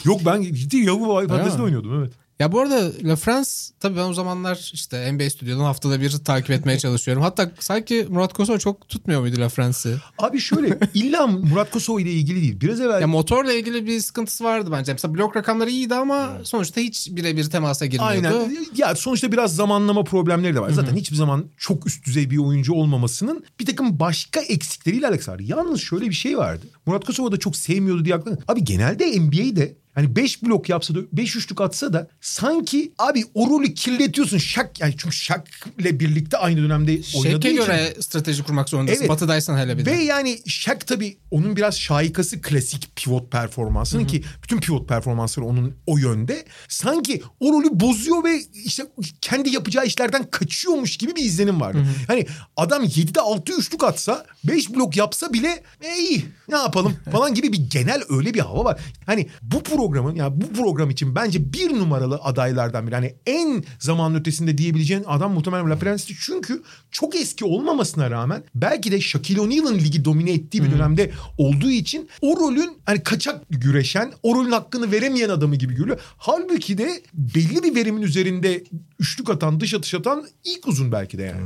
[0.06, 1.63] Yok ben ciddi yavu fantezide mi?
[1.63, 2.13] oynuyordum evet.
[2.41, 3.49] Ya bu arada La France
[3.80, 7.23] tabii ben o zamanlar işte NBA Stüdyo'dan haftada bir takip etmeye çalışıyorum.
[7.23, 10.01] Hatta sanki Murat Kosor çok tutmuyor muydu La France'ı?
[10.19, 12.62] Abi şöyle illa Murat Kosovo ile ilgili değil.
[12.62, 14.93] Biraz evvel Ya motorla ilgili bir sıkıntısı vardı bence.
[14.93, 18.38] Mesela blok rakamları iyiydi ama sonuçta hiç birebir temasa girmiyordu.
[18.38, 18.65] Aynen.
[18.77, 20.69] Ya sonuçta biraz zamanlama problemleri de var.
[20.69, 25.39] Zaten hiçbir zaman çok üst düzey bir oyuncu olmamasının bir takım başka eksikleriyle alakası var.
[25.39, 26.65] Yalnız şöyle bir şey vardı.
[26.86, 28.38] Murat Kosova da çok sevmiyordu diye aklına.
[28.47, 33.49] Abi genelde NBA'de hani 5 blok yapsa da 5 üçlük atsa da sanki abi o
[33.49, 34.38] rolü kirletiyorsun.
[34.38, 37.56] Şak yani çünkü Şak ile birlikte aynı dönemde oynadığı için.
[37.56, 38.99] göre strateji kurmak zorundasın.
[38.99, 39.10] Evet.
[39.10, 39.91] Batı'daysan hele bir de.
[39.91, 45.75] Ve yani Shaq tabii onun biraz şaikası klasik pivot performansının ki bütün pivot performansları onun
[45.88, 46.45] o yönde.
[46.67, 48.84] Sanki o rolü bozuyor ve işte
[49.21, 51.86] kendi yapacağı işlerden kaçıyormuş gibi bir izlenim vardı.
[52.08, 52.27] Hani
[52.58, 57.54] adam 7'de 6 üçlük atsa 5 blok yapsa bile e, iyi ne yapalım falan gibi
[57.54, 58.82] bir genel öyle bir hava var.
[59.06, 62.96] Hani bu programın ya bu program için bence bir numaralı adaylardan biri.
[62.96, 66.13] Hani en zamanın ötesinde diyebileceğin adam muhtemelen La Prence'ti.
[66.20, 71.72] Çünkü çok eski olmamasına rağmen belki de Shaquille O'Neal'ın ligi domine ettiği bir dönemde olduğu
[71.72, 76.00] için o rolün hani kaçak güreşen, o rolün hakkını veremeyen adamı gibi görülüyor.
[76.17, 78.63] Halbuki de belli bir verimin üzerinde
[79.00, 81.41] üçlük atan, dış atış atan ilk uzun belki de yani.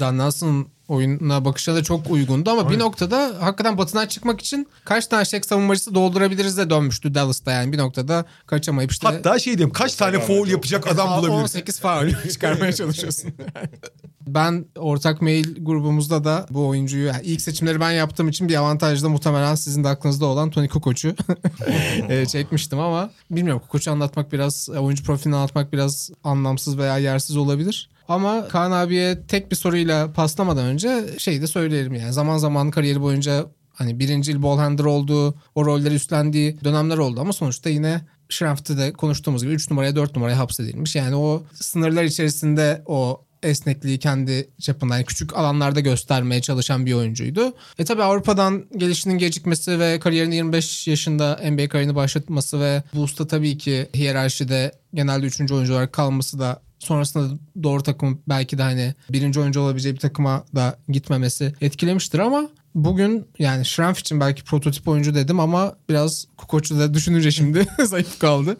[0.00, 5.06] Dan Nelson'ın oyununa bakışa da çok uygundu ama bir noktada hakikaten batıdan çıkmak için kaç
[5.06, 9.72] tane şek savunmacısı doldurabiliriz de dönmüştü Dallas'ta yani bir noktada kaçamayıp işte Hatta şey diyeyim
[9.72, 11.42] kaç tane foul yapacak adam bulabiliriz.
[11.42, 13.32] 18 faul çıkarmaya çalışıyorsun.
[14.26, 19.08] ben ortak mail grubumuzda da bu oyuncuyu yani ilk seçimleri ben yaptığım için bir avantajda
[19.08, 21.14] muhtemelen sizin de aklınızda olan Tony Kukoç'u
[22.08, 27.89] e, çekmiştim ama bilmiyorum Kukoç'u anlatmak biraz oyuncu profilini anlatmak biraz anlamsız veya yersiz olabilir.
[28.10, 33.00] Ama Kaan abiye tek bir soruyla paslamadan önce şey de söyleyelim yani zaman zaman kariyeri
[33.00, 38.76] boyunca hani birincil ball handler olduğu, o rolleri üstlendiği dönemler oldu ama sonuçta yine Schraft'te
[38.76, 40.96] de konuştuğumuz gibi 3 numaraya 4 numaraya hapsedilmiş.
[40.96, 47.52] Yani o sınırlar içerisinde o esnekliği kendi çapında yani küçük alanlarda göstermeye çalışan bir oyuncuydu.
[47.78, 53.26] E tabi Avrupa'dan gelişinin gecikmesi ve kariyerini 25 yaşında NBA kariyerini başlatması ve bu usta
[53.26, 55.52] tabii ki hiyerarşide genelde 3.
[55.52, 60.44] oyuncu olarak kalması da sonrasında doğru takım belki de hani birinci oyuncu olabileceği bir takıma
[60.54, 66.78] da gitmemesi etkilemiştir ama bugün yani Şremf için belki prototip oyuncu dedim ama biraz Kukoç'u
[66.78, 68.56] da düşününce şimdi zayıf kaldı.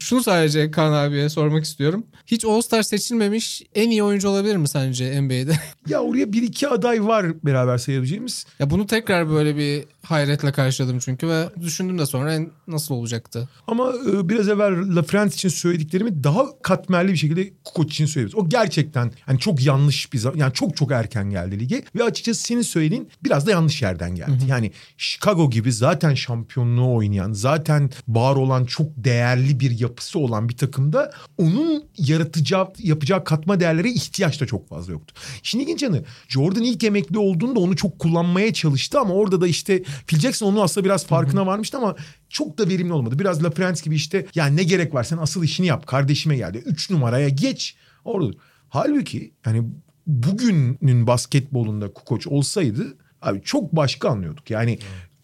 [0.00, 2.06] Şunu sadece Kaan abiye sormak istiyorum.
[2.26, 5.54] Hiç All-Star seçilmemiş en iyi oyuncu olabilir mi sence NBA'de?
[5.88, 8.46] Ya oraya bir iki aday var beraber sayabileceğimiz.
[8.58, 13.48] ya bunu tekrar böyle bir hayretle karşıladım çünkü ve düşündüm de sonra nasıl olacaktı?
[13.66, 18.44] Ama e, biraz evvel La France için söylediklerimi daha katmerli bir şekilde Kukoc için söyleyebiliriz.
[18.44, 20.24] O gerçekten yani çok yanlış bir.
[20.34, 21.82] Yani çok çok erken geldi lige.
[21.96, 24.44] Ve açıkçası senin söylediğin biraz da yanlış yerden geldi.
[24.46, 30.56] Yani Chicago gibi zaten şampiyonluğu oynayan, zaten var olan çok değerli bir yapısı olan bir
[30.56, 35.14] takımda onun yaratacağı, yapacağı katma değerlere ihtiyaç da çok fazla yoktu.
[35.42, 39.82] Şimdi ilginç yanı Jordan ilk emekli olduğunda onu çok kullanmaya çalıştı ama orada da işte
[40.06, 41.96] Phil Jackson onun aslında biraz farkına varmıştı ama
[42.28, 43.18] çok da verimli olmadı.
[43.18, 46.62] Biraz La France gibi işte yani ne gerek var sen asıl işini yap kardeşime geldi.
[46.66, 48.32] Üç numaraya geç orada.
[48.68, 49.64] Halbuki yani
[50.06, 54.50] bugünün basketbolunda Kukoc olsaydı abi çok başka anlıyorduk.
[54.50, 54.78] Yani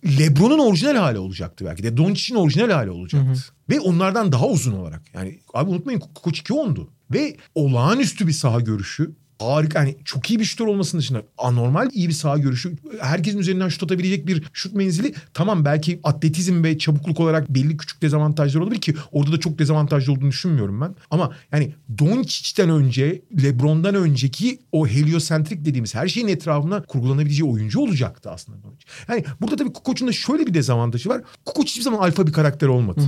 [0.05, 1.97] LeBron'un orijinal hali olacaktı belki de.
[1.97, 3.27] Doncic'in orijinal hali olacaktı.
[3.71, 5.03] Ve onlardan daha uzun olarak.
[5.15, 6.89] Yani abi unutmayın Kukoc 2-10'du.
[7.11, 9.11] Ve olağanüstü bir saha görüşü.
[9.41, 12.77] Harika yani çok iyi bir şutör olmasının dışında anormal iyi bir saha görüşü.
[13.01, 15.15] Herkesin üzerinden şut atabilecek bir şut menzili.
[15.35, 20.13] Tamam belki atletizm ve çabukluk olarak belli küçük dezavantajlar olabilir ki orada da çok dezavantajlı
[20.13, 20.95] olduğunu düşünmüyorum ben.
[21.11, 28.31] Ama yani Doncic'ten önce LeBron'dan önceki o heliosentrik dediğimiz her şeyin etrafına kurgulanabileceği oyuncu olacaktı
[28.31, 28.87] aslında Doncic.
[29.09, 31.23] Yani burada tabii Kukoc'un da şöyle bir dezavantajı var.
[31.45, 33.01] Kukoc hiçbir zaman alfa bir karakter olmadı.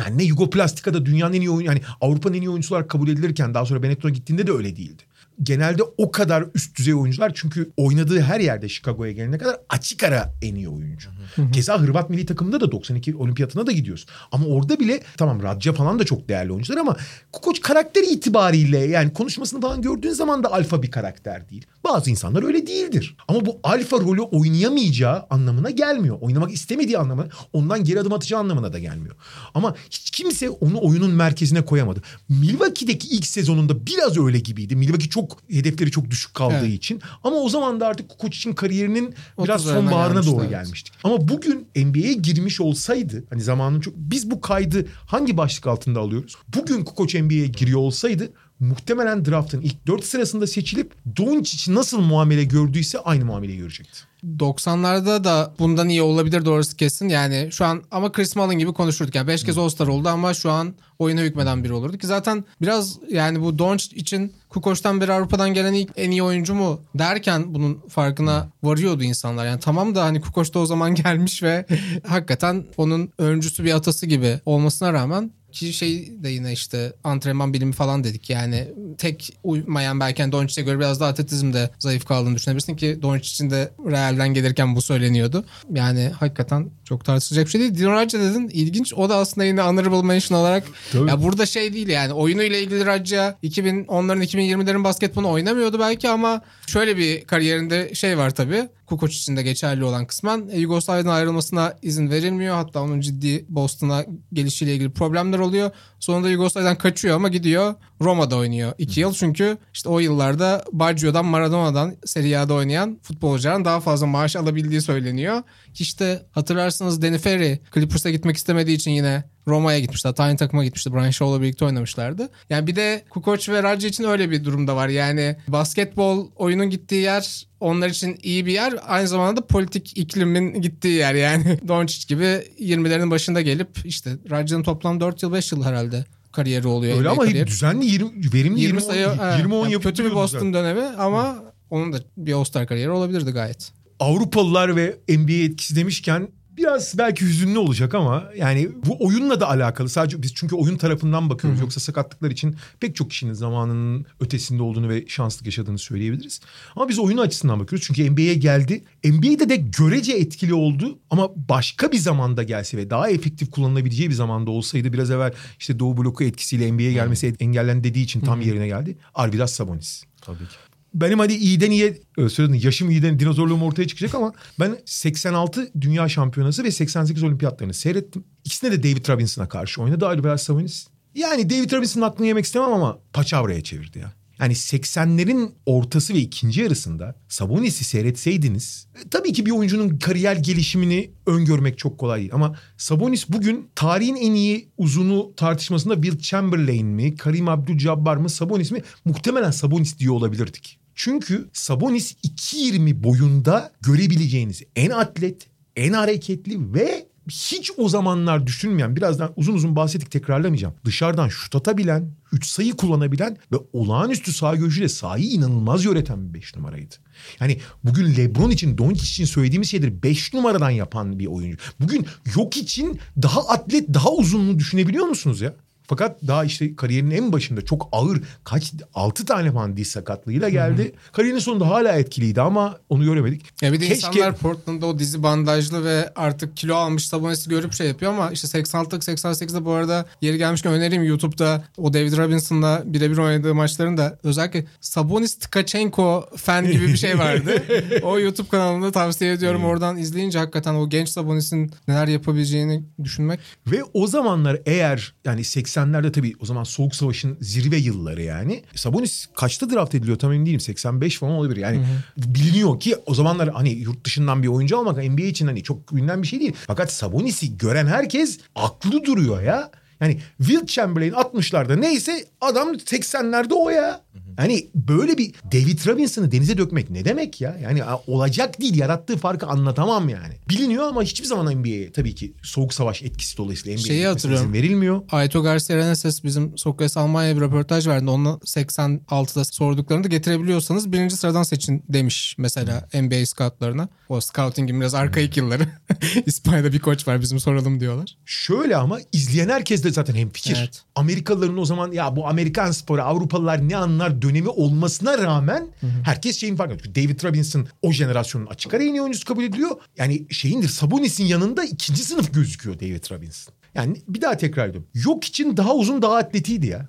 [0.00, 3.54] Yani ne Yugoplastika'da dünyanın en iyi oyun yani Avrupa'nın en iyi oyuncusu olarak kabul edilirken
[3.54, 5.02] daha sonra Benetton'a gittiğinde de öyle değildi
[5.42, 10.34] genelde o kadar üst düzey oyuncular çünkü oynadığı her yerde Chicago'ya gelene kadar açık ara
[10.42, 11.10] en iyi oyuncu.
[11.52, 14.06] Keza Hırvat milli takımında da 92 olimpiyatına da gidiyoruz.
[14.32, 16.96] Ama orada bile tamam Radja falan da çok değerli oyuncular ama
[17.32, 21.66] Kukoc karakter itibariyle yani konuşmasını falan gördüğün zaman da alfa bir karakter değil.
[21.84, 23.16] Bazı insanlar öyle değildir.
[23.28, 26.18] Ama bu alfa rolü oynayamayacağı anlamına gelmiyor.
[26.20, 29.16] Oynamak istemediği anlamına, ondan geri adım atacağı anlamına da gelmiyor.
[29.54, 32.02] Ama hiç kimse onu oyunun merkezine koyamadı.
[32.28, 34.76] Milwaukee'deki ilk sezonunda biraz öyle gibiydi.
[34.76, 36.74] Milwaukee çok hedefleri çok düşük kaldığı Evet.
[36.74, 37.00] için.
[37.24, 39.14] Ama o zaman da artık Kukoc için kariyerinin
[39.44, 40.50] biraz 30'larına sonbaharına doğru evet.
[40.50, 40.94] gelmiştik.
[41.04, 46.34] Ama bugün NBA'ye girmiş olsaydı hani zamanın çok biz bu kaydı hangi başlık altında alıyoruz?
[46.56, 52.98] Bugün Kukoc NBA'ye giriyor olsaydı muhtemelen draftın ilk 4 sırasında seçilip Doncic nasıl muamele gördüyse
[52.98, 54.07] aynı muameleyi görecekti.
[54.24, 57.08] 90'larda da bundan iyi olabilir doğrusu kesin.
[57.08, 59.14] Yani şu an ama Chris Mullin gibi konuşurduk.
[59.14, 62.98] Yani 5 kez All-Star oldu ama şu an oyuna hükmeden biri olurdu ki zaten biraz
[63.08, 67.80] yani bu Doncic için Kukoç'tan beri Avrupa'dan gelen ilk en iyi oyuncu mu derken bunun
[67.88, 69.46] farkına varıyordu insanlar.
[69.46, 71.66] Yani tamam da hani Kukoç da o zaman gelmiş ve
[72.06, 77.72] hakikaten onun öncüsü bir atası gibi olmasına rağmen ki şey de yine işte antrenman bilimi
[77.72, 78.68] falan dedik yani
[78.98, 83.70] tek uymayan belki Doncic'e göre biraz da atletizmde zayıf kaldığını düşünebilirsin ki Doncic için de
[83.86, 85.44] Real'den gelirken bu söyleniyordu.
[85.74, 87.74] Yani hakikaten çok tartışılacak bir şey değil.
[87.74, 91.10] Dino Radja dedin ilginç o da aslında yine honorable mention olarak Tabii.
[91.10, 96.96] ya burada şey değil yani oyunuyla ilgili Radja 2010'ların 2020'lerin basketbolunu oynamıyordu belki ama şöyle
[96.96, 98.68] bir kariyerinde şey var tabii.
[98.88, 102.54] Kukoc için de geçerli olan kısmen e, Yugoslavya'dan ayrılmasına izin verilmiyor.
[102.54, 105.70] Hatta onun ciddi Boston'a gelişiyle ilgili problemler oluyor.
[106.00, 109.12] Sonunda Yugoslavya'dan kaçıyor ama gidiyor Roma'da oynuyor 2 yıl.
[109.12, 115.42] Çünkü işte o yıllarda Baggio'dan Maradona'dan Serie A'da oynayan futbolcuların daha fazla maaş alabildiği söyleniyor.
[115.78, 120.08] İşte hatırlarsınız Danny Ferry Clippers'a gitmek istemediği için yine Roma'ya gitmişti.
[120.08, 120.92] Hatta aynı takıma gitmişti.
[120.92, 122.28] Brian Shaw'la birlikte oynamışlardı.
[122.50, 124.88] Yani bir de Kukoc ve Radja için öyle bir durumda var.
[124.88, 128.74] Yani basketbol oyunun gittiği yer onlar için iyi bir yer.
[128.86, 131.14] Aynı zamanda da politik iklimin gittiği yer.
[131.14, 132.24] Yani Doncic gibi
[132.60, 136.92] 20'lerin başında gelip işte Raja'nın toplam 4 yıl 5 yıl herhalde kariyeri oluyor.
[136.98, 137.46] Öyle NBA ama kariyeri.
[137.46, 139.38] düzenli 20, verimli 20 20, sayı 20, evet.
[139.38, 140.54] 20 10 Yani kötü bir Boston zaten.
[140.54, 141.36] dönemi ama
[141.70, 143.72] onun da bir All-Star kariyeri olabilirdi gayet.
[144.00, 149.88] Avrupalılar ve NBA etkisi demişken biraz belki hüzünlü olacak ama yani bu oyunla da alakalı.
[149.88, 151.60] Sadece biz çünkü oyun tarafından bakıyoruz.
[151.60, 156.40] Yoksa sakatlıklar için pek çok kişinin zamanının ötesinde olduğunu ve şanslık yaşadığını söyleyebiliriz.
[156.76, 157.86] Ama biz oyunu açısından bakıyoruz.
[157.86, 158.84] Çünkü NBA'ye geldi.
[159.04, 164.14] NBA'de de görece etkili oldu ama başka bir zamanda gelse ve daha efektif kullanılabileceği bir
[164.14, 168.66] zamanda olsaydı biraz evvel işte Doğu bloku etkisiyle NBA'ye gelmesi engellendi dediği için tam yerine
[168.66, 168.98] geldi.
[169.14, 170.04] Arvidas Sabonis.
[170.20, 170.67] Tabii ki.
[170.94, 176.08] Benim hadi iyiden iyiye öyle söyledin yaşım iyiden dinozorluğum ortaya çıkacak ama ben 86 Dünya
[176.08, 178.24] Şampiyonası ve 88 Olimpiyatlarını seyrettim.
[178.44, 180.86] İkisinde de David Robinson'a karşı oynadı Albert Sabonis.
[181.14, 184.12] Yani David Robinson'ın aklını yemek istemem ama paçavraya çevirdi ya.
[184.40, 191.10] Yani 80'lerin ortası ve ikinci yarısında Sabonis'i seyretseydiniz e, tabii ki bir oyuncunun kariyer gelişimini
[191.26, 192.34] öngörmek çok kolay değil.
[192.34, 198.70] Ama Sabonis bugün tarihin en iyi uzunu tartışmasında Will Chamberlain mi, Karim Abdul-Jabbar mı, Sabonis
[198.70, 198.82] mi?
[199.04, 200.78] Muhtemelen Sabonis diye olabilirdik.
[200.94, 209.32] Çünkü Sabonis 2.20 boyunda görebileceğiniz en atlet, en hareketli ve hiç o zamanlar düşünmeyen birazdan
[209.36, 210.74] uzun uzun bahsettik tekrarlamayacağım.
[210.84, 216.56] Dışarıdan şut atabilen, 3 sayı kullanabilen ve olağanüstü sağ görüşüyle sahayı inanılmaz yöneten bir 5
[216.56, 216.94] numaraydı.
[217.40, 221.58] Yani bugün LeBron için, Doncic için söylediğimiz şeyleri 5 numaradan yapan bir oyuncu.
[221.80, 222.06] Bugün
[222.36, 225.54] yok için daha atlet, daha uzunluğu düşünebiliyor musunuz ya?
[225.88, 230.82] Fakat daha işte kariyerinin en başında çok ağır kaç 6 tane falan diz sakatlığıyla geldi.
[230.82, 231.12] Hı-hı.
[231.12, 233.62] Kariyerinin sonunda hala etkiliydi ama onu göremedik.
[233.62, 234.06] Ya bir de Keşke...
[234.06, 238.58] insanlar Portland'da o dizi bandajlı ve artık kilo almış Sabonis'i görüp şey yapıyor ama işte
[238.58, 244.64] 86'lık 88'de bu arada yeri gelmişken önereyim YouTube'da o David Robinson'la birebir oynadığı maçlarında özellikle
[244.80, 247.62] Sabonis Tkachenko fan gibi bir şey vardı.
[248.02, 249.64] o YouTube kanalında tavsiye ediyorum.
[249.64, 253.40] Oradan izleyince hakikaten o genç Sabonis'in neler yapabileceğini düşünmek.
[253.66, 258.62] Ve o zamanlar eğer yani 80 80'lerde tabii o zaman Soğuk Savaş'ın zirve yılları yani.
[258.74, 260.60] Sabonis kaçta draft ediliyor tam emin değilim.
[260.60, 261.56] 85 falan olabilir.
[261.56, 262.34] Yani hı hı.
[262.34, 266.22] biliniyor ki o zamanlar hani yurt dışından bir oyuncu almak NBA için hani çok bilinen
[266.22, 266.52] bir şey değil.
[266.66, 269.70] Fakat Sabonis'i gören herkes aklı duruyor ya.
[270.00, 274.00] Yani Will Chamberlain 60'larda neyse adam 80'lerde o ya.
[274.38, 277.58] Yani böyle bir David Robinson'ı denize dökmek ne demek ya?
[277.62, 280.34] Yani olacak değil yarattığı farkı anlatamam yani.
[280.48, 285.02] Biliniyor ama hiçbir zaman NBA'ye tabii ki soğuk savaş etkisi dolayısıyla NBA'ye izin verilmiyor.
[285.10, 288.10] Ayto Garcia Reneses bizim Sokrates Almanya'ya bir röportaj verdi.
[288.10, 293.88] Onu 86'da sorduklarını da getirebiliyorsanız birinci sıradan seçin demiş mesela NBA scoutlarına.
[294.08, 295.68] O scouting'in biraz arkaik yılları.
[296.26, 298.16] İspanya'da bir koç var bizim soralım diyorlar.
[298.24, 300.56] Şöyle ama izleyen herkes de zaten hem fikir.
[300.60, 300.82] Evet.
[300.94, 305.90] Amerikalıların o zaman ya bu Amerikan sporu Avrupalılar ne anlar dönemi olmasına rağmen hı hı.
[306.04, 306.94] herkes şeyin farkında.
[306.94, 309.70] David Robinson o jenerasyonun açık ara en iyi oyuncusu kabul ediliyor.
[309.96, 313.54] Yani şeyindir Sabonis'in yanında ikinci sınıf gözüküyor David Robinson.
[313.74, 314.88] Yani bir daha tekrar ediyorum.
[314.94, 316.88] Yok için daha uzun daha atletiydi ya.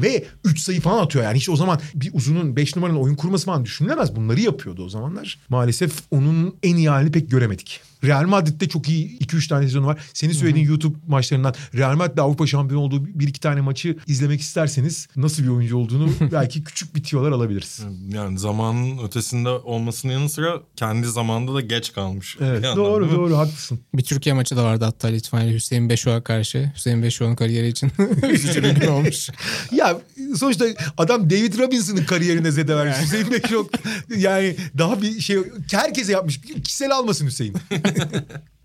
[0.00, 1.36] Ve 3 sayı falan atıyor yani.
[1.36, 4.16] Hiç o zaman bir uzunun 5 numaranın oyun kurması falan düşünülemez.
[4.16, 5.38] Bunları yapıyordu o zamanlar.
[5.48, 7.80] Maalesef onun en iyi halini pek göremedik.
[8.04, 10.00] Real Madrid'de çok iyi 2-3 tane sezonu var.
[10.14, 10.72] Senin söylediğin Hı-hı.
[10.72, 15.48] YouTube maçlarından Real Madrid'de Avrupa şampiyonu olduğu bir iki tane maçı izlemek isterseniz nasıl bir
[15.48, 17.80] oyuncu olduğunu belki küçük bitiyorlar alabiliriz.
[18.08, 22.36] Yani zamanın ötesinde olmasının yanı sıra kendi zamanda da geç kalmış.
[22.40, 23.80] Evet yandan, doğru doğru haklısın.
[23.94, 26.72] Bir Türkiye maçı da vardı hatta Litvanya Hüseyin Beşoğ'a karşı.
[26.76, 27.92] Hüseyin Beşoğ'un kariyeri için
[28.30, 29.28] üzücü bir gün olmuş.
[29.72, 30.00] ya
[30.36, 30.64] sonuçta
[30.98, 32.96] adam David Robinson'ın kariyerine zede vermiş.
[33.02, 33.68] Hüseyin Beşoğ
[34.16, 35.38] yani daha bir şey
[35.70, 36.40] herkese yapmış.
[36.64, 37.54] Kişisel almasın Hüseyin.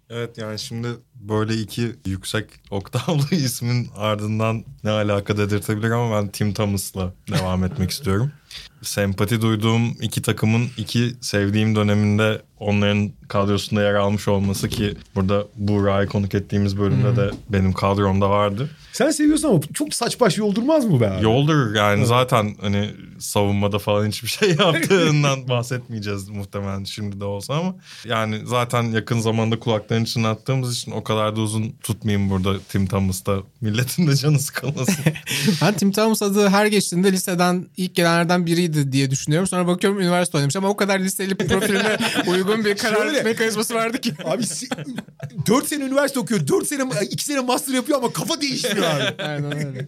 [0.10, 6.54] evet yani şimdi böyle iki yüksek oktavlı ismin ardından ne alaka dedirtebilir ama ben Tim
[6.54, 8.32] Thomas'la devam etmek istiyorum.
[8.82, 16.08] Sempati duyduğum iki takımın iki sevdiğim döneminde onların kadrosunda yer almış olması ki burada Buğra'yı
[16.08, 17.16] konuk ettiğimiz bölümde hmm.
[17.16, 18.70] de benim kadromda vardı.
[18.94, 21.24] Sen seviyorsun ama çok saç baş yoldurmaz mı be abi?
[21.24, 22.08] Yoldur yani evet.
[22.08, 27.76] zaten hani savunmada falan hiçbir şey yaptığından bahsetmeyeceğiz muhtemelen şimdi de olsa ama
[28.06, 32.88] yani zaten yakın zamanda kulakların için attığımız için o kadar da uzun tutmayayım burada Tim
[32.88, 33.38] Thomas'ta.
[33.62, 34.96] Milletin de canı sıkılmasın.
[35.62, 39.48] ben Tim Thomas adı her geçtiğinde liseden ilk gelenlerden biriydi diye düşünüyorum.
[39.48, 44.02] Sonra bakıyorum üniversite oynamış ama o kadar listeli profiline uygun bir karar Şöyle, mekanizması vardı
[44.02, 44.14] ki.
[44.26, 44.44] Abi
[45.48, 46.48] 4 sene üniversite okuyor.
[46.48, 49.24] 4 sene 2 sene master yapıyor ama kafa değişmiyor abi.
[49.24, 49.88] Aynen öyle.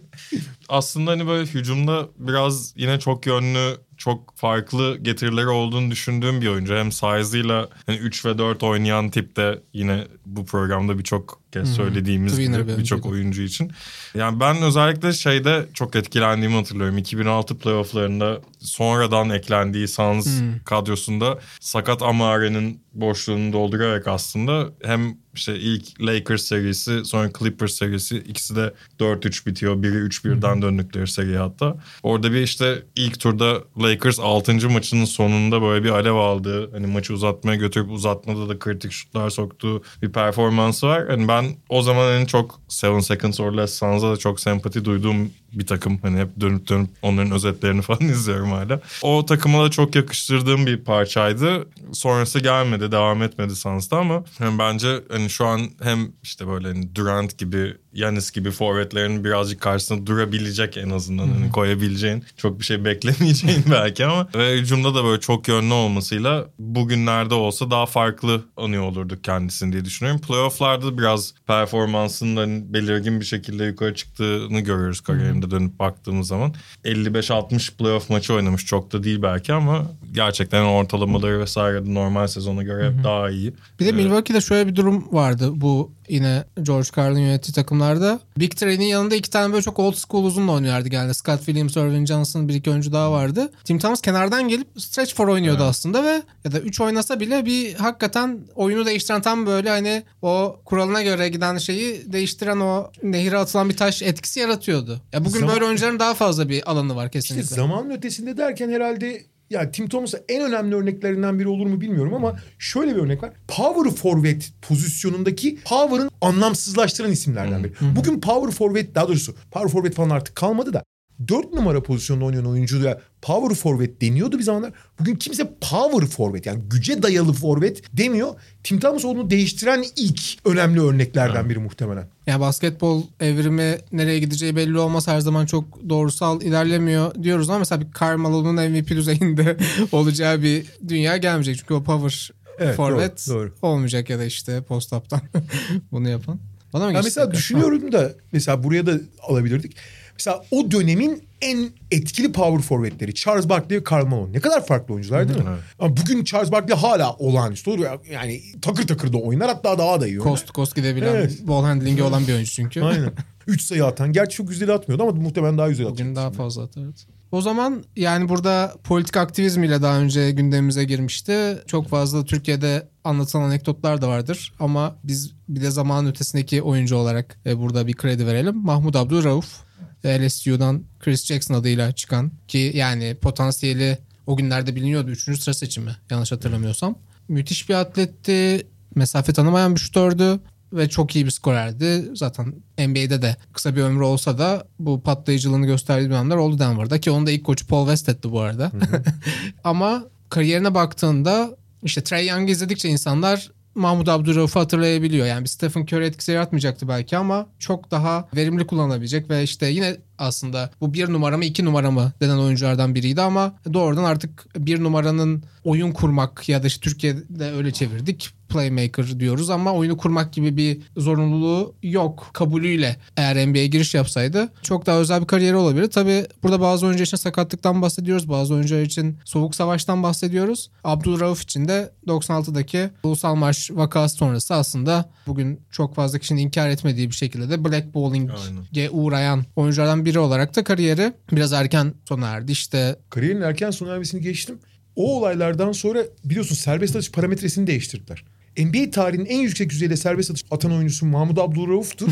[0.68, 6.74] Aslında hani böyle hücumda biraz yine çok yönlü çok farklı getirileri olduğunu düşündüğüm bir oyuncu.
[6.74, 12.38] Hem size'ıyla hani 3 ve 4 oynayan tipte yine bu programda birçok kez söylediğimiz
[12.78, 13.72] birçok oyuncu için.
[14.14, 16.98] Yani ben özellikle şeyde çok etkilendiğimi hatırlıyorum.
[16.98, 20.58] 2006 playofflarında sonradan eklendiği Suns hmm.
[20.64, 28.56] kadrosunda sakat Amare'nin boşluğunu doldurarak aslında hem işte ilk Lakers serisi sonra Clippers serisi ikisi
[28.56, 29.82] de 4-3 bitiyor.
[29.82, 31.76] Biri 3-1'den döndükleri seri hatta.
[32.02, 34.70] Orada bir işte ilk turda Lakers 6.
[34.70, 36.70] maçının sonunda böyle bir alev aldı.
[36.72, 41.08] Hani maçı uzatmaya götürüp uzatmada da kritik şutlar soktuğu bir performansı var.
[41.08, 45.30] Hani ben o zaman en çok Seven Seconds or Less Suns'a da çok sempati duyduğum
[45.52, 45.98] bir takım.
[46.02, 48.80] Hani hep dönüp dönüp onların özetlerini falan izliyorum hala.
[49.02, 51.66] O takıma da çok yakıştırdığım bir parçaydı.
[51.92, 56.94] Sonrası gelmedi, devam etmedi Suns'ta ama yani bence hani şu an hem işte böyle hani
[56.94, 61.28] Durant gibi Yanis gibi forvetlerin birazcık karşısında durabilecek en azından.
[61.28, 66.46] Hani koyabileceğin çok bir şey beklemeyeceğin belki ama ve hücumda da böyle çok yönlü olmasıyla
[66.58, 70.20] bugünlerde olsa daha farklı anıyor olurduk kendisini diye düşünüyorum.
[70.20, 76.54] Playoff'larda biraz performansının belirgin bir şekilde yukarı çıktığını görüyoruz kariyerinde dönüp baktığımız zaman.
[76.84, 82.90] 55-60 playoff maçı oynamış çok da değil belki ama gerçekten ortalamaları vesaire normal sezona göre
[82.90, 83.52] hep daha iyi.
[83.80, 88.20] Bir de Milwaukee'de şöyle bir durum vardı bu yine George Karl'ın yönettiği takımlarda.
[88.38, 91.14] Big Three'nin yanında iki tane böyle çok old school uzunla oynuyorlardı genelde.
[91.14, 93.52] Scott Williams, Irvin Johnson bir iki oyuncu daha vardı.
[93.64, 97.74] Tim Thomas kenardan gelip stretch for oynuyordu aslında ve ya da 3 oynasa bile bir
[97.74, 103.68] hakikaten oyunu değiştiren tam böyle hani o kuralına göre giden şeyi değiştiren o nehire atılan
[103.68, 105.00] bir taş etkisi yaratıyordu.
[105.12, 107.56] Ya bugün Zaman- böyle oyuncuların daha fazla bir alanı var İşte kesinlikle.
[107.56, 112.36] zamanın ötesinde derken herhalde ya Tim Thomas'a en önemli örneklerinden biri olur mu bilmiyorum ama
[112.58, 113.32] şöyle bir örnek var.
[113.48, 117.72] Power forward pozisyonundaki power'ın anlamsızlaştıran isimlerden biri.
[117.96, 120.84] Bugün power forward daha doğrusu power forward falan artık kalmadı da
[121.28, 124.72] 4 numara pozisyonda oynayan oyuncuya power forward deniyordu bir zamanlar.
[125.00, 128.34] Bugün kimse power forward yani güce dayalı forward demiyor.
[128.64, 132.08] Tim Thomas onu değiştiren ilk önemli örneklerden biri muhtemelen.
[132.26, 137.80] Ya basketbol evrimi nereye gideceği belli olmaz her zaman çok doğrusal ilerlemiyor diyoruz ama mesela
[137.80, 139.56] bir Carmelo'nun MVP düzeyinde
[139.92, 141.56] olacağı bir dünya gelmeyecek.
[141.58, 143.52] Çünkü o power Evet, forvet doğru, doğru.
[143.62, 145.20] olmayacak ya da işte post-up'tan
[145.92, 146.38] bunu yapan.
[146.72, 147.38] Bana mı Ya mesela tekrar?
[147.38, 148.94] düşünüyorum da mesela buraya da
[149.28, 149.76] alabilirdik.
[150.18, 154.32] Mesela o dönemin en etkili power forwardleri Charles Barkley ve Karl Malone.
[154.32, 155.44] Ne kadar farklı oyuncular değil mi?
[155.78, 157.86] Ama bugün Charles Barkley hala olağanüstü olur.
[158.12, 160.30] Yani takır takır da oynar hatta daha da iyi oynar.
[160.30, 161.38] Coast to coast gidebilen, Evet.
[161.48, 162.82] ball handling'i olan bir oyuncu çünkü.
[162.82, 163.12] Aynen.
[163.46, 164.12] 3 sayı atan.
[164.12, 166.00] Gerçi çok güzel atmıyordu ama muhtemelen daha güzel atıyor.
[166.06, 166.82] Bugün daha fazla atar.
[166.82, 167.06] evet.
[167.32, 171.58] O zaman yani burada politik aktivizmiyle daha önce gündemimize girmişti.
[171.66, 174.52] Çok fazla Türkiye'de anlatılan anekdotlar da vardır.
[174.60, 178.56] Ama biz bir de zamanın ötesindeki oyuncu olarak e, burada bir kredi verelim.
[178.56, 179.65] Mahmut Abdurrauf
[180.04, 185.10] LSU'dan Chris Jackson adıyla çıkan ki yani potansiyeli o günlerde biliniyordu.
[185.10, 186.98] Üçüncü sıra seçimi yanlış hatırlamıyorsam.
[187.28, 188.66] Müthiş bir atletti.
[188.94, 190.40] Mesafe tanımayan bir şutördü
[190.72, 192.04] ve çok iyi bir skorerdi.
[192.14, 197.10] Zaten NBA'de de kısa bir ömrü olsa da bu patlayıcılığını gösterdiği dönemler oldu Denver'da ki
[197.10, 198.72] onun da ilk koçu Paul Westhead'ti bu arada.
[199.64, 205.26] Ama kariyerine baktığında işte Trey Young izledikçe insanlar Mahmut Abdurrauf'u hatırlayabiliyor.
[205.26, 209.96] Yani bir Stephen Curry etkisi yaratmayacaktı belki ama çok daha verimli kullanabilecek ve işte yine
[210.18, 214.82] aslında bu bir numara mı iki numara mı denen oyunculardan biriydi ama doğrudan artık bir
[214.82, 220.56] numaranın oyun kurmak ya da işte Türkiye'de öyle çevirdik playmaker diyoruz ama oyunu kurmak gibi
[220.56, 225.90] bir zorunluluğu yok kabulüyle eğer NBA'ye giriş yapsaydı çok daha özel bir kariyeri olabilir.
[225.90, 228.28] Tabi burada bazı oyuncular için sakatlıktan bahsediyoruz.
[228.28, 230.70] Bazı oyuncular için soğuk savaştan bahsediyoruz.
[230.84, 237.10] Abdülrauf için de 96'daki Ulusal Marş vakası sonrası aslında bugün çok fazla kişinin inkar etmediği
[237.10, 242.52] bir şekilde de blackballing'e uğrayan oyunculardan biri olarak da kariyeri biraz erken sona erdi.
[242.52, 244.58] İşte Kariyerin erken sona ermesini geçtim.
[244.96, 248.24] O olaylardan sonra biliyorsun serbest atış parametresini değiştirdiler.
[248.58, 252.06] NBA tarihinin en yüksek düzeyde serbest atış atan oyuncusu Mahmut Abdülrauf'tu.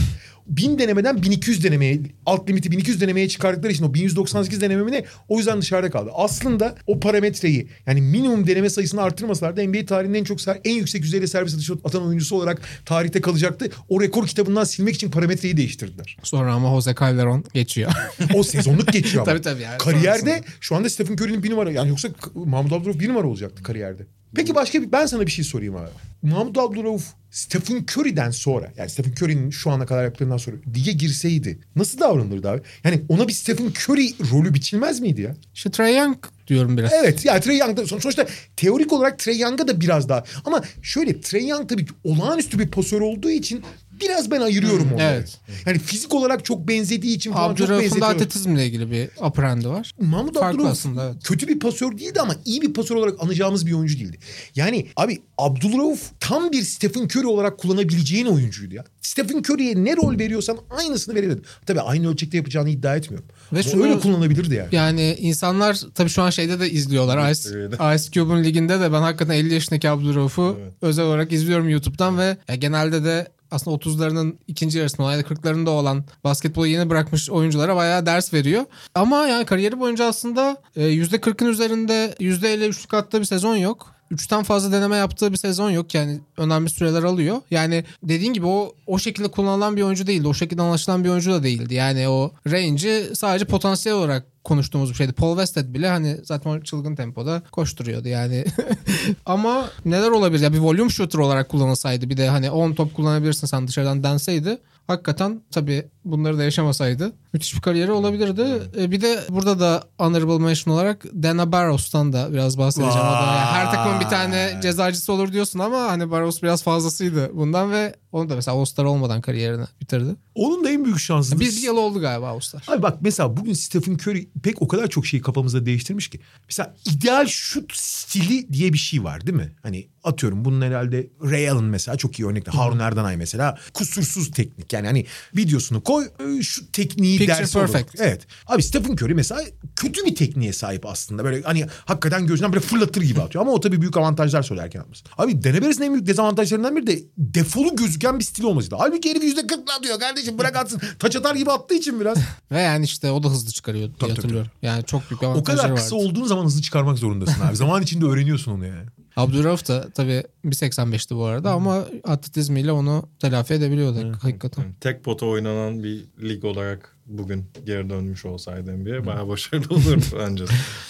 [0.47, 5.05] 1000 denemeden 1200 denemeye, alt limiti 1200 denemeye çıkardıkları için o 1198 deneme mi ne
[5.29, 6.11] o yüzden dışarıda kaldı.
[6.15, 11.27] Aslında o parametreyi yani minimum deneme sayısını artırmasalardı NBA tarihinin en çok en yüksek düzeyde
[11.27, 13.71] serbest atış atan oyuncusu olarak tarihte kalacaktı.
[13.89, 16.17] O rekor kitabından silmek için parametreyi değiştirdiler.
[16.23, 17.93] sonra ama Jose Calderon geçiyor.
[18.35, 19.33] O sezonluk geçiyor ama.
[19.33, 19.79] Tabii tabii yani.
[19.79, 20.47] Kariyerde Sonrasında.
[20.61, 24.07] şu anda Stephen Curry'nin bir numara yani yoksa Mahmut Abdurrauf bir numara olacaktı kariyerde.
[24.35, 25.91] Peki başka bir ben sana bir şey sorayım abi.
[26.23, 31.59] Mahmut Abdurrauf Stephen Curry'den sonra yani Stephen Curry'nin şu ana kadar yaptığından sonra lige girseydi
[31.77, 32.61] nasıl davranırdı abi?
[32.85, 35.37] Yani ona bir Stephen Curry rolü biçilmez miydi ya?
[35.55, 36.17] İşte Trae Young
[36.47, 36.93] diyorum biraz.
[36.93, 38.27] Evet yani Trey Young'da son- sonuçta
[38.57, 43.01] teorik olarak Trey Young'a da biraz daha ama şöyle Trey Young tabii olağanüstü bir pasör
[43.01, 43.63] olduğu için
[44.01, 45.03] biraz ben ayırıyorum onları.
[45.13, 45.39] evet.
[45.67, 48.03] Yani fizik olarak çok benzediği için falan çok benzetiyorum.
[48.03, 49.93] atletizmle ilgili bir upper hand'i var.
[50.01, 51.17] Mahmut Farklı Abdülrauf aslında, evet.
[51.25, 54.19] kötü bir pasör değildi ama iyi bir pasör olarak anacağımız bir oyuncu değildi.
[54.55, 58.85] Yani abi Abdülrauf tam bir Stephen Curry olarak kullanabileceğin oyuncuydu ya.
[59.01, 61.43] Stephen Curry'e ne rol veriyorsan aynısını verebilirdi.
[61.67, 63.29] Tabii aynı ölçekte yapacağını iddia etmiyorum.
[63.53, 64.69] Ve şunu- öyle kullanabilirdi yani.
[64.75, 67.31] Yani insanlar tabii şu an şeyde de izliyorlar.
[67.31, 67.49] Ice,
[67.97, 72.55] Ice Cube'un liginde de ben hakikaten 50 yaşındaki Abdülrauf'u özel olarak izliyorum YouTube'dan ve ya
[72.55, 78.07] genelde de aslında 30'larının ikinci yarısında ya da 40'larında olan basketbolu yeni bırakmış oyunculara bayağı
[78.07, 78.65] ders veriyor.
[78.95, 83.95] Ama yani kariyeri boyunca aslında e, %40'ın üzerinde %53'lük attığı bir sezon yok.
[84.11, 87.41] Üçten fazla deneme yaptığı bir sezon yok yani önemli süreler alıyor.
[87.51, 90.29] Yani dediğin gibi o o şekilde kullanılan bir oyuncu değildi.
[90.29, 91.75] O şekilde anlaşılan bir oyuncu da değildi.
[91.75, 95.13] Yani o range'i sadece potansiyel olarak konuştuğumuz bir şeydi.
[95.13, 98.45] Paul Westhead bile hani zaten çılgın tempoda koşturuyordu yani.
[99.27, 103.47] Ama neler olabilir ya bir volume shooter olarak kullanılsaydı bir de hani 10 top kullanabilirsin
[103.47, 108.63] sen dışarıdan denseydi hakikaten tabii bunları da yaşamasaydı müthiş bir kariyeri olabilirdi.
[108.79, 113.09] E, bir de burada da honorable mention olarak Dana Barros'tan da biraz bahsedeceğim.
[113.09, 117.31] O da yani her takımın bir tane cezacısı olur diyorsun ama hani Barros biraz fazlasıydı
[117.35, 120.17] bundan ve onu da mesela All-Star olmadan kariyerini bitirdi.
[120.35, 121.41] Onun da en büyük şansı.
[121.41, 122.65] Bir, bir yıl oldu galiba All-Star.
[122.69, 126.21] Abi bak mesela bugün Stephen Curry pek o kadar çok şeyi kafamızda değiştirmiş ki.
[126.49, 129.53] Mesela ideal şut stili diye bir şey var değil mi?
[129.63, 132.51] Hani atıyorum bunun herhalde Ray Allen mesela çok iyi örnekte.
[132.51, 134.73] Harun Erdanay mesela kusursuz teknik.
[134.73, 137.73] Yani hani videosunu koy e, şu tekniği Picture dersi olur.
[137.73, 138.01] perfect.
[138.01, 138.27] Evet.
[138.47, 139.41] Abi Stephen Curry mesela
[139.77, 141.25] kötü bir tekniğe sahip aslında.
[141.25, 143.45] Böyle hani hakikaten gözünden böyle fırlatır gibi atıyor.
[143.45, 145.03] Ama o tabii büyük avantajlar söylerken yapmış.
[145.19, 148.77] Abi Deneberes'in en büyük dezavantajlarından biri de defolu gözüken bir stil olmasıydı.
[148.79, 150.81] Halbuki herif yüzde kırkla atıyor kardeşim bırak atsın.
[150.99, 152.19] Taç atar gibi attığı için biraz.
[152.51, 154.51] Ve yani işte o da hızlı çıkarıyordu diye Tabii, tabii, hatırlıyorum.
[154.63, 155.81] Yani çok büyük bir O avantajları kadar vardı.
[155.83, 157.57] kısa olduğun zaman hızlı çıkarmak zorundasın abi.
[157.57, 158.87] Zaman içinde öğreniyorsun onu yani.
[159.17, 164.63] Abdurrauf da tabii 1.85'ti bu arada ama atletizmiyle onu telafi edebiliyordu hakikaten.
[164.63, 170.05] Yani tek pota oynanan bir lig olarak bugün geri dönmüş olsaydı NBA bayağı başarılı olurdu
[170.19, 170.45] bence.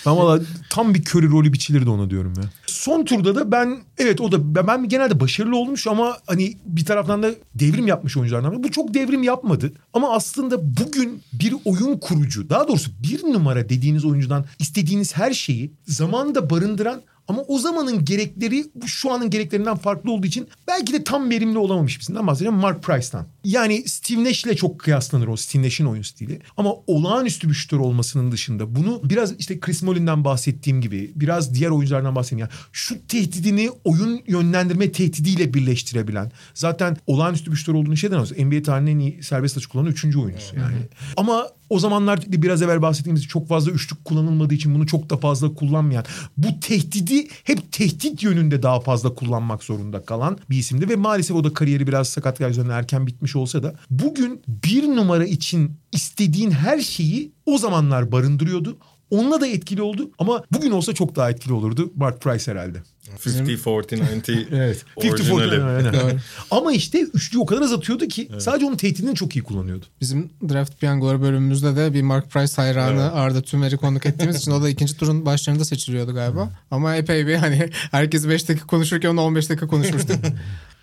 [0.05, 2.45] Ama valla tam bir Curry rolü biçilirdi ona diyorum ya.
[2.67, 6.85] Son turda da ben evet o da ben, ben genelde başarılı olmuş ama hani bir
[6.85, 8.53] taraftan da devrim yapmış oyunculardan.
[8.53, 8.63] biri.
[8.63, 14.05] Bu çok devrim yapmadı ama aslında bugün bir oyun kurucu daha doğrusu bir numara dediğiniz
[14.05, 20.27] oyuncudan istediğiniz her şeyi zamanında barındıran ama o zamanın gerekleri şu anın gereklerinden farklı olduğu
[20.27, 23.27] için belki de tam verimli olamamış birisinden bahsedeceğim Mark Price'tan.
[23.45, 26.41] Yani Steve Nash ile çok kıyaslanır o Steve Nash'in oyun stili.
[26.57, 31.71] Ama olağanüstü bir şutör olmasının dışında bunu biraz işte Chris Mullin'den bahsettiğim gibi biraz diğer
[31.71, 32.41] oyunculardan bahsedeyim.
[32.41, 38.45] Yani şut tehdidini oyun yönlendirme tehdidiyle birleştirebilen zaten olağanüstü bir şutör olduğunu şeyden alıyoruz.
[38.45, 40.77] NBA tarihinin en iyi serbest açı kullanan üçüncü oyuncusu yani.
[41.17, 45.55] Ama o zamanlar biraz evvel bahsettiğimiz çok fazla üçlük kullanılmadığı için bunu çok da fazla
[45.55, 46.05] kullanmayan
[46.37, 51.45] bu tehdidi hep tehdit yönünde daha fazla kullanmak zorunda kalan bir isimdi ve maalesef o
[51.45, 56.79] da kariyeri biraz sakatlıklar yüzünden erken bitmiş olsa da bugün bir numara için istediğin her
[56.79, 58.77] şeyi o zamanlar barındırıyordu.
[59.11, 62.83] Onunla da etkili oldu ama bugün olsa çok daha etkili olurdu Mark Price herhalde.
[63.05, 64.85] 50-40-90 Evet.
[64.97, 65.63] 50 orijinali.
[65.63, 66.21] aynen.
[66.51, 69.87] Ama işte üçlüyü o kadar az atıyordu ki sadece onun tehdidini çok iyi kullanıyordu.
[70.01, 74.63] Bizim draft piyangoları bölümümüzde de bir Mark Price hayranı Arda Tümer'i konuk ettiğimiz için o
[74.63, 76.51] da ikinci turun başlarında seçiliyordu galiba.
[76.71, 80.17] Ama epey bir hani herkes 5 dakika konuşurken onu 15 dakika konuşmuştuk.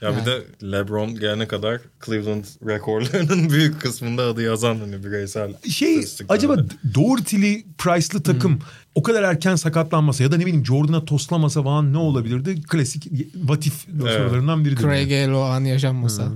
[0.01, 6.05] Ya bir de LeBron gelene kadar Cleveland rekorlarının büyük kısmında adı yazan hani bireysel Şey
[6.29, 6.57] acaba
[6.95, 8.59] Doherty'li Price'lı takım
[8.95, 12.61] o kadar erken sakatlanmasa ya da ne bileyim Jordan'a toslamasa falan ne olabilirdi?
[12.61, 14.81] Klasik vatif sorularından biridir.
[14.81, 15.35] Craig yani.
[15.35, 16.27] O an yaşanmasa.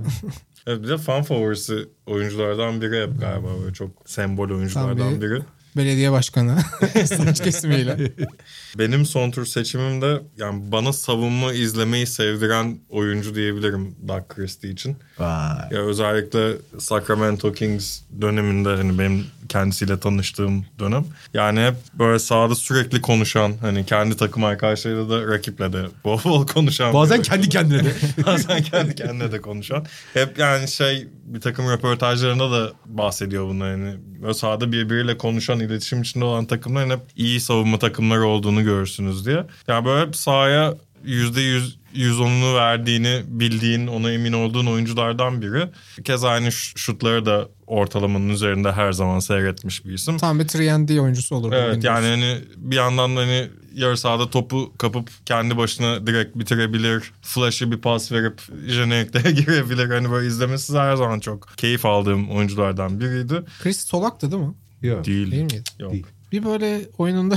[0.68, 5.20] Evet, bir de fan favorisi oyunculardan biri hep galiba böyle çok sembol oyunculardan Tabii.
[5.20, 5.42] biri.
[5.76, 6.58] Belediye başkanı.
[7.06, 8.12] Saç kesimiyle.
[8.78, 14.96] Benim son tur seçimimde yani bana savunma izlemeyi sevdiren oyuncu diyebilirim Doug Christie için.
[15.18, 15.58] Vay.
[15.70, 21.04] Ya özellikle Sacramento Kings döneminde hani benim kendisiyle tanıştığım dönem.
[21.34, 26.46] Yani hep böyle sahada sürekli konuşan hani kendi takım arkadaşlarıyla da rakiple de bol bol
[26.46, 26.94] konuşan.
[26.94, 27.92] Bazen kendi kendine de.
[28.26, 29.86] Bazen kendi kendine de konuşan.
[30.14, 33.94] Hep yani şey bir takım röportajlarında da bahsediyor bunu yani.
[34.22, 39.44] Böyle sahada birbiriyle konuşan, iletişim içinde olan takımların hep iyi savunma takımları olduğunu görürsünüz diye.
[39.68, 40.74] Yani böyle hep sahaya
[41.04, 45.68] yüzde yüz %110'unu verdiğini bildiğin, ona emin olduğun oyunculardan biri.
[45.98, 50.18] Bir kez aynı şutları da ortalamanın üzerinde her zaman seyretmiş bir isim.
[50.18, 51.52] Tam bir 3D oyuncusu olur.
[51.52, 57.12] Evet yani hani bir yandan da hani yarı sahada topu kapıp kendi başına direkt bitirebilir.
[57.22, 59.90] Flash'ı bir pas verip jeneriklere girebilir.
[59.90, 63.42] Hani böyle izlemesi her zaman çok keyif aldığım oyunculardan biriydi.
[63.62, 64.54] Chris Solak'tı değil mi?
[64.82, 65.04] Yok.
[65.04, 65.30] Değil.
[65.30, 65.62] Değil miydi?
[65.78, 65.92] Yok.
[65.92, 66.06] Değil.
[66.32, 67.36] Bir böyle oyununda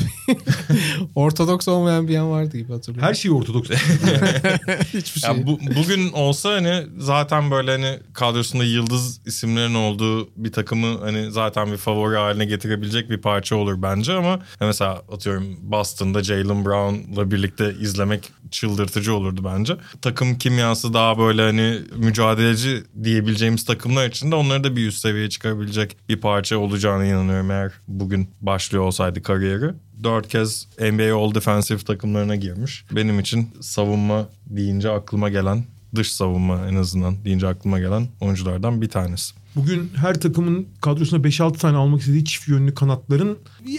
[1.15, 3.09] ortodoks olmayan bir yan vardı gibi hatırlıyorum.
[3.09, 3.69] Her şey ortodoks.
[4.93, 5.29] Hiçbir şey.
[5.29, 11.31] Ya bu, bugün olsa hani zaten böyle hani kadrosunda yıldız isimlerin olduğu bir takımı hani
[11.31, 17.31] zaten bir favori haline getirebilecek bir parça olur bence ama mesela atıyorum Boston'da Jalen Brown'la
[17.31, 19.77] birlikte izlemek çıldırtıcı olurdu bence.
[20.01, 25.29] Takım kimyası daha böyle hani mücadeleci diyebileceğimiz takımlar için de onları da bir üst seviyeye
[25.29, 29.71] çıkarabilecek bir parça olacağına inanıyorum eğer bugün başlıyor olsaydı kariyeri.
[30.03, 32.85] Dört kez NBA All Defensive takımlarına girmiş.
[32.91, 35.63] Benim için savunma deyince aklıma gelen
[35.95, 39.33] dış savunma en azından deyince aklıma gelen oyunculardan bir tanesi.
[39.55, 43.37] Bugün her takımın kadrosuna 5-6 tane almak istediği çift yönlü kanatların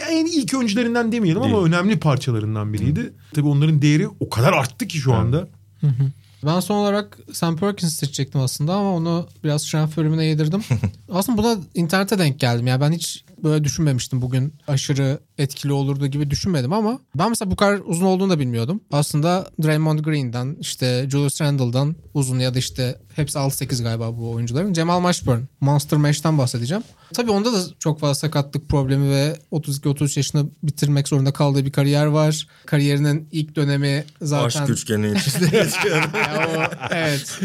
[0.08, 1.66] en ilk öncülerinden demeyelim ama Değil.
[1.66, 3.12] önemli parçalarından biriydi.
[3.34, 5.48] Tabii onların değeri o kadar arttı ki şu anda.
[6.46, 10.64] Ben son olarak Sam Perkins seçecektim aslında ama onu biraz şans bölümüne yedirdim.
[11.12, 12.66] aslında buna internete denk geldim.
[12.66, 17.56] Yani ben hiç böyle düşünmemiştim bugün aşırı etkili olurdu gibi düşünmedim ama ben mesela bu
[17.56, 18.80] kadar uzun olduğunu da bilmiyordum.
[18.92, 24.72] Aslında Draymond Green'den işte Julius Randle'dan uzun ya da işte hepsi 6-8 galiba bu oyuncuların.
[24.72, 26.82] Cemal Mashburn, Monster Mash'ten bahsedeceğim.
[27.14, 32.06] Tabii onda da çok fazla sakatlık problemi ve 32-33 yaşını bitirmek zorunda kaldığı bir kariyer
[32.06, 32.46] var.
[32.66, 34.62] Kariyerinin ilk dönemi zaten...
[34.62, 36.02] Aşk üçgeni içinde geçiyor.
[36.38, 37.40] O, evet.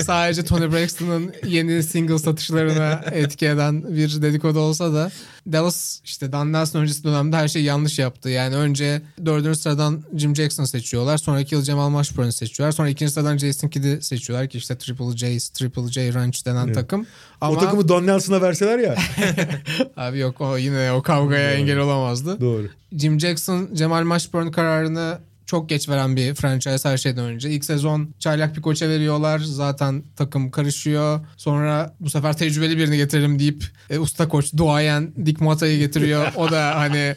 [0.00, 5.10] Sadece Tony Braxton'ın yeni single satışlarına etki eden bir dedikodu olsa da
[5.52, 8.28] Dallas işte Dan Nelson öncesi dönemde her şeyi yanlış yaptı.
[8.30, 11.18] Yani önce dördüncü sıradan Jim Jackson seçiyorlar.
[11.18, 12.72] Sonraki yıl Cemal Mashburn'u seçiyorlar.
[12.72, 17.06] Sonra ikinci sıradan Jason Kidd'i seçiyorlar ki işte Triple J, Triple J Ranch denen takım.
[17.40, 18.96] Ama O takımı Don Nelson'a verseler ya.
[19.96, 22.40] abi yok o yine o kavgaya engel olamazdı.
[22.40, 22.68] Doğru.
[22.92, 25.18] Jim Jackson Cemal Mashburn kararını
[25.48, 27.50] çok geç veren bir franchise her şeyden önce.
[27.50, 29.38] İlk sezon çaylak bir koça veriyorlar.
[29.38, 31.20] Zaten takım karışıyor.
[31.36, 36.32] Sonra bu sefer tecrübeli birini getirelim deyip e, usta koç duayen Dick Mata'yı getiriyor.
[36.36, 37.14] O da hani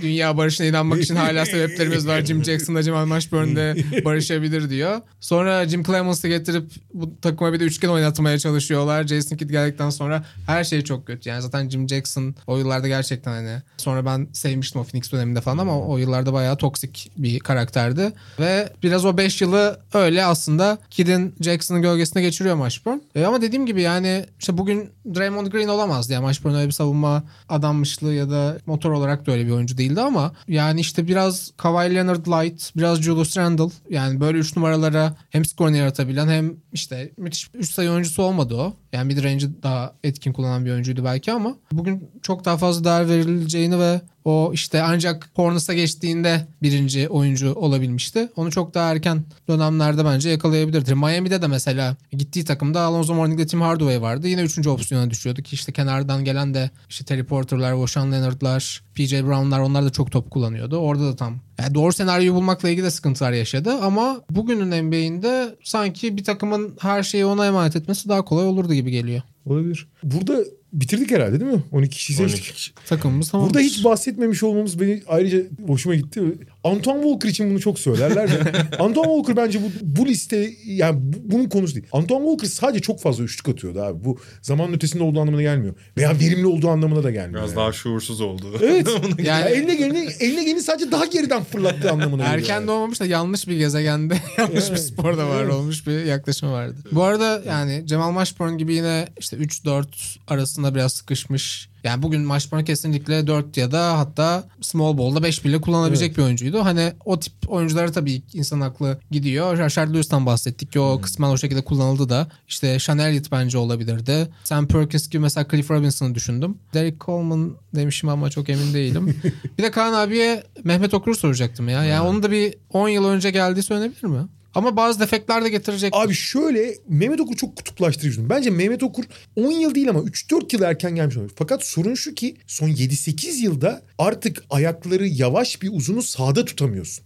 [0.00, 2.24] dünya barışına inanmak için hala sebeplerimiz var.
[2.24, 5.00] Jim Jackson'la Cemal Mashburn'de barışabilir diyor.
[5.20, 9.06] Sonra Jim Clemens'ı getirip bu takıma bir de üçgen oynatmaya çalışıyorlar.
[9.06, 11.28] Jason Kidd geldikten sonra her şey çok kötü.
[11.28, 15.58] Yani zaten Jim Jackson o yıllarda gerçekten hani sonra ben sevmiştim o Phoenix döneminde falan
[15.58, 18.12] ama o yıllarda bayağı toksik bir karakterdi.
[18.40, 22.98] Ve biraz o 5 yılı öyle aslında Kidd'in Jackson'ın gölgesine geçiriyor Mashburn.
[23.14, 26.12] E ama dediğim gibi yani işte bugün Draymond Green olamazdı.
[26.12, 30.00] Yani Mashburn öyle bir savunma adammışlığı ya da motor olarak da öyle bir oyuncu değildi
[30.00, 35.44] ama yani işte biraz Kawhi Leonard light, biraz Julius Randle yani böyle 3 numaralara hem
[35.44, 38.74] skorunu yaratabilen hem işte müthiş 3 sayı oyuncusu olmadı o.
[38.92, 43.08] Yani mid range'i daha etkin kullanan bir oyuncuydu belki ama bugün çok daha fazla değer
[43.08, 48.28] verileceğini ve o işte ancak Hornets'a geçtiğinde birinci oyuncu olabilmişti.
[48.36, 50.94] Onu çok daha erken dönemlerde bence yakalayabilirdi.
[50.94, 54.28] Miami'de de mesela gittiği takımda Alonzo Mourning'de Tim Hardaway vardı.
[54.28, 59.12] Yine üçüncü opsiyona düşüyordu ki işte kenardan gelen de işte Terry Porter'lar, Washon Leonard'lar, PJ
[59.12, 60.76] Brown'lar onlar da çok top kullanıyordu.
[60.76, 66.16] Orada da tam yani doğru senaryoyu bulmakla ilgili de sıkıntılar yaşadı ama bugünün NBA'inde sanki
[66.16, 69.22] bir takımın her şeyi ona emanet etmesi daha kolay olurdu gibi geliyor.
[69.46, 69.88] Olabilir.
[70.02, 71.62] Burada bitirdik herhalde değil mi?
[71.72, 72.40] 12 kişi seçtik.
[72.40, 72.72] 12 kişi.
[72.86, 73.46] Takımımız tamam.
[73.46, 76.22] Burada hiç bahsetmemiş olmamız beni ayrıca hoşuma gitti.
[76.68, 78.52] Antoine Walker için bunu çok söylerler de.
[78.78, 81.86] Antoine Walker bence bu, bu liste yani bu- bunun konusu değil.
[81.92, 84.04] Antoine Walker sadece çok fazla üçlük atıyordu abi.
[84.04, 85.74] Bu zamanın ötesinde olduğu anlamına gelmiyor.
[85.96, 87.40] Veya verimli olduğu anlamına da gelmiyor.
[87.40, 87.56] Biraz yani.
[87.56, 88.46] daha şuursuz oldu.
[88.62, 88.88] Evet.
[89.18, 92.38] Yani- yani eline geleni, eline geleni sadece daha geriden fırlattığı anlamına geliyor.
[92.38, 92.66] Erken yani.
[92.68, 96.76] doğmamış da yanlış bir gezegende yanlış bir sporda var olmuş bir yaklaşım vardı.
[96.92, 99.84] Bu arada yani Cemal Mashburn gibi yine işte 3-4
[100.28, 101.68] arasında biraz sıkışmış.
[101.84, 106.64] Yani bugün Mashburn kesinlikle 4 ya da hatta small ball'da 5 bile kullanabilecek bir oyuncuydu.
[106.64, 109.58] Hani o tip oyunculara tabii insan aklı gidiyor.
[109.58, 112.28] Rashard Lewis'tan bahsettik ki o kısmen o şekilde kullanıldı da.
[112.48, 114.28] İşte Sean Elliott bence olabilirdi.
[114.44, 116.58] Sam Perkins gibi mesela Cliff Robinson'ı düşündüm.
[116.74, 119.16] Derek Coleman demişim ama çok emin değilim.
[119.58, 121.84] bir de Kaan abiye Mehmet Okur'u soracaktım ya.
[121.84, 124.28] Yani onun da bir 10 yıl önce geldiği söylenebilir mi?
[124.58, 125.90] Ama bazı defektler de getirecek.
[125.96, 128.30] Abi şöyle Mehmet Okur çok kutuplaştırıcı.
[128.30, 129.04] Bence Mehmet Okur
[129.36, 131.34] 10 yıl değil ama 3-4 yıl erken gelmiş olabilir.
[131.36, 137.04] Fakat sorun şu ki son 7-8 yılda artık ayakları yavaş bir uzunu sağda tutamıyorsun.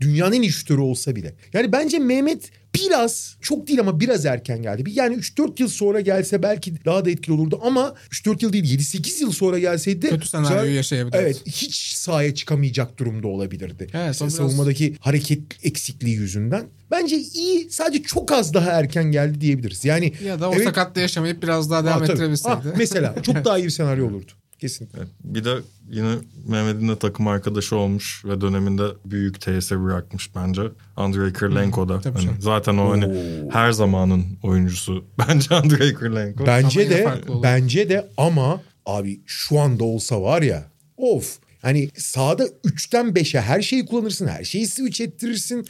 [0.00, 1.34] Dünyanın en iyi olsa bile.
[1.52, 4.84] Yani bence Mehmet biraz çok değil ama biraz erken geldi.
[4.94, 9.20] Yani 3-4 yıl sonra gelse belki daha da etkili olurdu ama 3-4 yıl değil 7-8
[9.20, 11.22] yıl sonra gelseydi de Kötü senaryoyu yaşayabiliriz.
[11.22, 13.86] Evet hiç sahaya çıkamayacak durumda olabilirdi.
[13.94, 16.64] Evet, biraz- savunmadaki hareket eksikliği yüzünden.
[16.90, 19.84] Bence iyi sadece çok az daha erken geldi diyebiliriz.
[19.84, 22.54] Yani Ya da o evet- sakatlığı yaşamayıp biraz daha devam Ha, ettirebilseydi.
[22.56, 24.32] Ha, mesela çok daha iyi bir senaryo olurdu.
[24.58, 25.00] Kesinlikle.
[25.24, 25.54] Bir de
[25.90, 26.14] yine
[26.48, 30.62] Mehmet'in de takım arkadaşı olmuş ve döneminde büyük tesir bırakmış bence.
[30.96, 31.94] Andrei Kirilenko da.
[31.94, 32.36] Hani canım.
[32.40, 33.14] zaten o hani
[33.50, 35.04] her zamanın oyuncusu.
[35.28, 36.46] Bence Andrei Kirilenko.
[36.46, 40.64] Bence yine de bence de ama abi şu anda olsa var ya
[40.96, 44.26] of Hani sağda 3'ten 5'e her şeyi kullanırsın.
[44.26, 45.66] Her şeyi switch ettirirsin.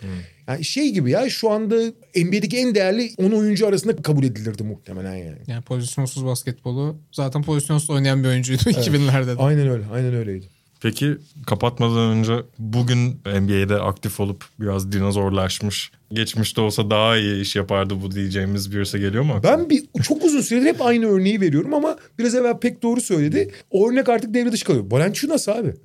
[0.48, 1.76] Yani şey gibi ya şu anda
[2.16, 5.38] NBA'deki en değerli 10 oyuncu arasında kabul edilirdi muhtemelen yani.
[5.46, 9.42] Yani pozisyonsuz basketbolu zaten pozisyonsuz oynayan bir oyuncuydu 2000'lerde de.
[9.42, 9.84] Aynen öyle.
[9.92, 10.48] Aynen öyleydi.
[10.80, 11.16] Peki
[11.46, 15.90] kapatmadan önce bugün NBA'de aktif olup biraz dinozorlaşmış.
[16.12, 19.40] Geçmişte olsa daha iyi iş yapardı bu diyeceğimiz birisi geliyor mu?
[19.42, 23.50] Ben bir çok uzun süredir hep aynı örneği veriyorum ama biraz evvel pek doğru söyledi.
[23.70, 24.84] O örnek artık devre dışı kalıyor.
[24.90, 25.74] Valanciunas abi.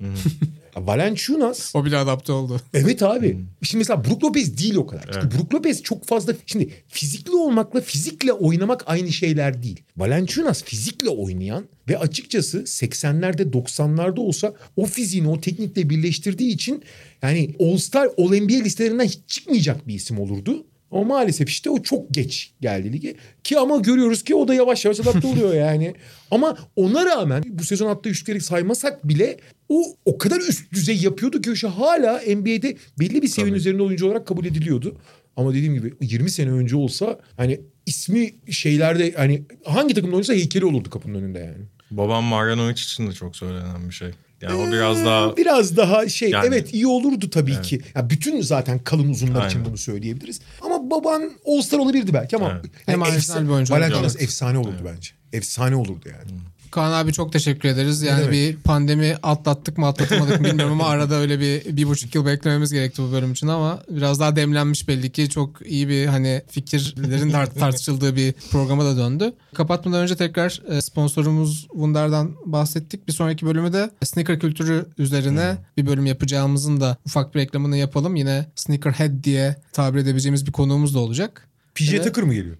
[0.76, 2.60] Ya Valanciunas O bile adapte oldu.
[2.74, 3.38] Evet abi.
[3.62, 5.10] Şimdi mesela Brook Lopez değil o kadar.
[5.12, 6.34] Çünkü Brook Lopez çok fazla...
[6.46, 9.80] Şimdi fizikli olmakla fizikle oynamak aynı şeyler değil.
[9.96, 16.82] Valanciunas fizikle oynayan ve açıkçası 80'lerde 90'larda olsa o fiziğini o teknikle birleştirdiği için
[17.22, 20.66] yani All-Star All-NBA listelerinden hiç çıkmayacak bir isim olurdu.
[20.92, 23.14] Ama maalesef işte o çok geç geldi lige.
[23.44, 25.94] Ki ama görüyoruz ki o da yavaş yavaş adapte oluyor yani.
[26.30, 29.36] Ama ona rağmen bu sezon attığı üçlükleri saymasak bile
[29.68, 34.06] o o kadar üst düzey yapıyordu ki şey hala NBA'de belli bir seviyenin üzerinde oyuncu
[34.06, 34.96] olarak kabul ediliyordu.
[35.36, 40.64] Ama dediğim gibi 20 sene önce olsa hani ismi şeylerde hani hangi takımda oynasa heykeli
[40.64, 41.64] olurdu kapının önünde yani.
[41.90, 44.08] Babam Marjanovic için de çok söylenen bir şey.
[44.42, 47.80] Yani o biraz daha biraz daha şey Yani- evet iyi olurdu tabii ki.
[47.94, 49.64] Ya bütün zaten kalın uzunlar için Aynen.
[49.70, 50.40] bunu söyleyebiliriz.
[50.60, 52.64] Ama baban All-Star olabilirdi belki ama Evet.
[52.86, 53.74] Hem marjinal bir oyuncu.
[53.74, 54.22] Valentinos Evet.
[54.22, 55.10] efsane olurdu bence.
[55.32, 56.40] Efsane olurdu yani.
[56.72, 58.02] Kaan abi çok teşekkür ederiz.
[58.02, 62.26] Yani bir pandemi atlattık mı atlatamadık mı bilmiyorum ama arada öyle bir bir buçuk yıl
[62.26, 66.42] beklememiz gerekti bu bölüm için ama biraz daha demlenmiş belli ki çok iyi bir hani
[66.50, 69.32] fikirlerin tart- tartışıldığı bir programa da döndü.
[69.54, 73.08] Kapatmadan önce tekrar e, sponsorumuz Wunder'dan bahsettik.
[73.08, 78.16] Bir sonraki bölümü de sneaker kültürü üzerine bir bölüm yapacağımızın da ufak bir reklamını yapalım.
[78.16, 81.48] Yine sneakerhead diye tabir edebileceğimiz bir konuğumuz da olacak.
[81.74, 82.04] PJ Evet.
[82.04, 82.56] Tucker mı geliyor?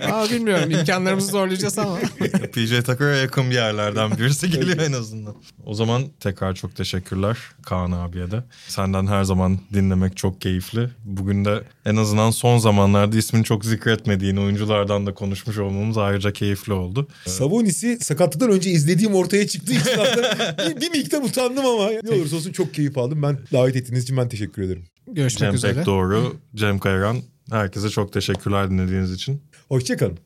[0.10, 1.96] Aa bilmiyorum imkanlarımızı zorlayacağız ama.
[2.52, 5.34] PJ Tucker'a yakın bir yerlerden birisi geliyor en azından.
[5.64, 8.44] O zaman tekrar çok teşekkürler Kaan abiye de.
[8.68, 10.90] Senden her zaman dinlemek çok keyifli.
[11.04, 16.72] Bugün de en azından son zamanlarda ismini çok zikretmediğin oyunculardan da konuşmuş olmamız ayrıca keyifli
[16.72, 17.08] oldu.
[17.26, 19.92] Savonis'i sakatlıktan önce izlediğim ortaya çıktığı için
[20.76, 23.22] bir, bir miktar utandım ama ne olursa olsun çok keyif aldım.
[23.22, 24.84] Ben davet ettiğiniz için ben teşekkür ederim.
[25.06, 25.74] Görüşmek Cem üzere.
[25.74, 27.22] Pek Doğru, Cem Kayran.
[27.50, 29.42] Herkese çok teşekkürler dinlediğiniz için.
[29.68, 30.18] Hoşçakalın.